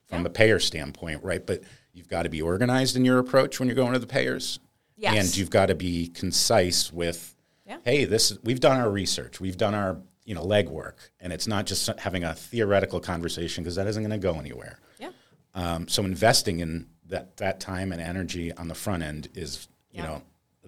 from 0.08 0.26
a 0.26 0.30
payer 0.30 0.60
standpoint, 0.60 1.24
right? 1.24 1.46
But 1.46 1.62
you've 1.94 2.08
got 2.08 2.24
to 2.24 2.30
be 2.30 2.42
organized 2.42 2.96
in 2.96 3.06
your 3.06 3.20
approach 3.20 3.60
when 3.60 3.68
you're 3.70 3.76
going 3.76 3.94
to 3.94 4.00
the 4.00 4.08
payers. 4.08 4.60
Yes. 4.98 5.16
And 5.16 5.38
you've 5.38 5.52
got 5.52 5.68
to 5.68 5.76
be 5.76 6.08
concise 6.08 6.92
with, 6.92 7.36
Yeah. 7.66 7.78
hey, 7.86 8.06
this 8.06 8.32
is, 8.32 8.40
we've 8.44 8.60
done 8.60 8.78
our 8.80 8.90
research, 8.90 9.40
we've 9.40 9.58
done 9.58 9.76
our 9.76 9.98
you 10.26 10.34
know 10.36 10.44
legwork, 10.44 10.96
and 11.22 11.32
it's 11.32 11.48
not 11.48 11.66
just 11.66 11.88
having 12.00 12.24
a 12.26 12.34
theoretical 12.34 13.00
conversation 13.00 13.64
because 13.64 13.76
that 13.76 13.88
isn't 13.88 14.02
going 14.04 14.12
to 14.12 14.18
go 14.18 14.40
anywhere. 14.40 14.80
yeah, 15.00 15.12
Um, 15.54 15.88
so 15.88 16.04
investing 16.04 16.60
in 16.62 16.88
that 17.10 17.38
that 17.38 17.60
time 17.60 17.92
and 17.92 18.02
energy 18.02 18.52
on 18.54 18.68
the 18.68 18.76
front 18.76 19.04
end 19.04 19.30
is 19.36 19.68
you 19.92 20.02
Yeah. 20.02 20.08
know 20.08 20.22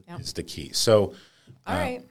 Yeah. 0.08 0.18
is 0.18 0.34
the 0.34 0.44
key. 0.44 0.72
So 0.74 1.14
all 1.68 1.76
uh, 1.76 1.80
right. 1.80 2.02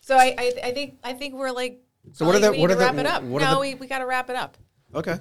So 0.00 0.16
I, 0.16 0.34
I, 0.38 0.52
I 0.64 0.72
think 0.72 0.98
I 1.02 1.12
think 1.14 1.34
we're 1.34 1.50
like. 1.50 1.80
So 2.12 2.26
what 2.26 2.34
are 2.36 2.40
probably 2.40 2.58
the- 2.58 2.62
what 2.62 2.68
we 2.68 2.74
are 2.74 2.74
need 2.74 2.74
to 2.74 2.78
the- 2.78 2.84
wrap 2.84 2.98
it 2.98 3.06
up? 3.06 3.22
what 3.22 3.42
no, 3.42 3.54
the- 3.54 3.60
we, 3.60 3.74
we 3.74 3.86
got 3.86 3.98
to 4.00 4.06
wrap 4.06 4.28
it 4.30 4.36
up. 4.36 4.56
Okay. 4.94 5.18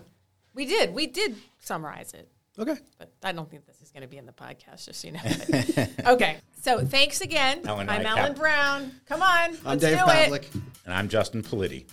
We 0.54 0.66
did. 0.66 0.94
We 0.94 1.08
did 1.08 1.36
summarize 1.60 2.14
it. 2.14 2.30
Okay. 2.60 2.76
But 3.00 3.12
I 3.24 3.32
don't 3.32 3.50
think 3.50 3.66
this 3.66 3.82
is 3.82 3.90
going 3.90 4.04
to 4.04 4.08
be 4.08 4.18
in 4.18 4.28
the 4.28 4.32
podcast, 4.32 4.86
just 4.86 5.02
so 5.02 5.08
you 5.08 5.14
know. 5.14 6.12
Okay. 6.14 6.38
So 6.62 6.86
thanks 6.86 7.22
again. 7.22 7.62
Ellen 7.66 7.90
I'm 7.90 8.04
Icap. 8.04 8.18
Ellen 8.18 8.34
Brown. 8.36 8.92
Come 9.08 9.24
on. 9.24 9.30
I'm 9.30 9.58
let's 9.64 9.82
Dave 9.82 9.98
do 9.98 10.04
Pavlik. 10.04 10.44
it. 10.44 10.50
And 10.86 10.94
I'm 10.94 11.08
Justin 11.10 11.42
Politi. 11.42 11.86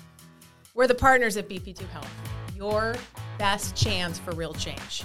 We're 0.74 0.86
the 0.86 0.94
partners 0.94 1.36
at 1.38 1.48
BP2 1.48 1.88
Health. 1.88 2.10
Your 2.54 2.94
best 3.38 3.74
chance 3.74 4.18
for 4.18 4.32
real 4.32 4.52
change. 4.52 5.02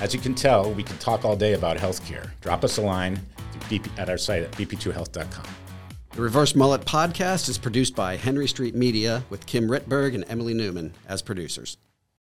As 0.00 0.12
you 0.12 0.20
can 0.20 0.34
tell, 0.34 0.72
we 0.72 0.82
can 0.82 0.98
talk 0.98 1.24
all 1.24 1.36
day 1.36 1.54
about 1.54 1.78
healthcare. 1.78 2.30
Drop 2.42 2.64
us 2.64 2.76
a 2.78 2.82
line 2.82 3.18
at 3.96 4.08
our 4.08 4.18
site 4.18 4.42
at 4.42 4.52
bp2health.com. 4.52 5.46
The 6.10 6.22
Reverse 6.22 6.54
Mullet 6.54 6.82
podcast 6.82 7.48
is 7.48 7.58
produced 7.58 7.96
by 7.96 8.16
Henry 8.16 8.46
Street 8.46 8.74
Media 8.74 9.24
with 9.28 9.44
Kim 9.46 9.68
Ritberg 9.68 10.14
and 10.14 10.24
Emily 10.28 10.54
Newman 10.54 10.94
as 11.08 11.20
producers. 11.22 11.76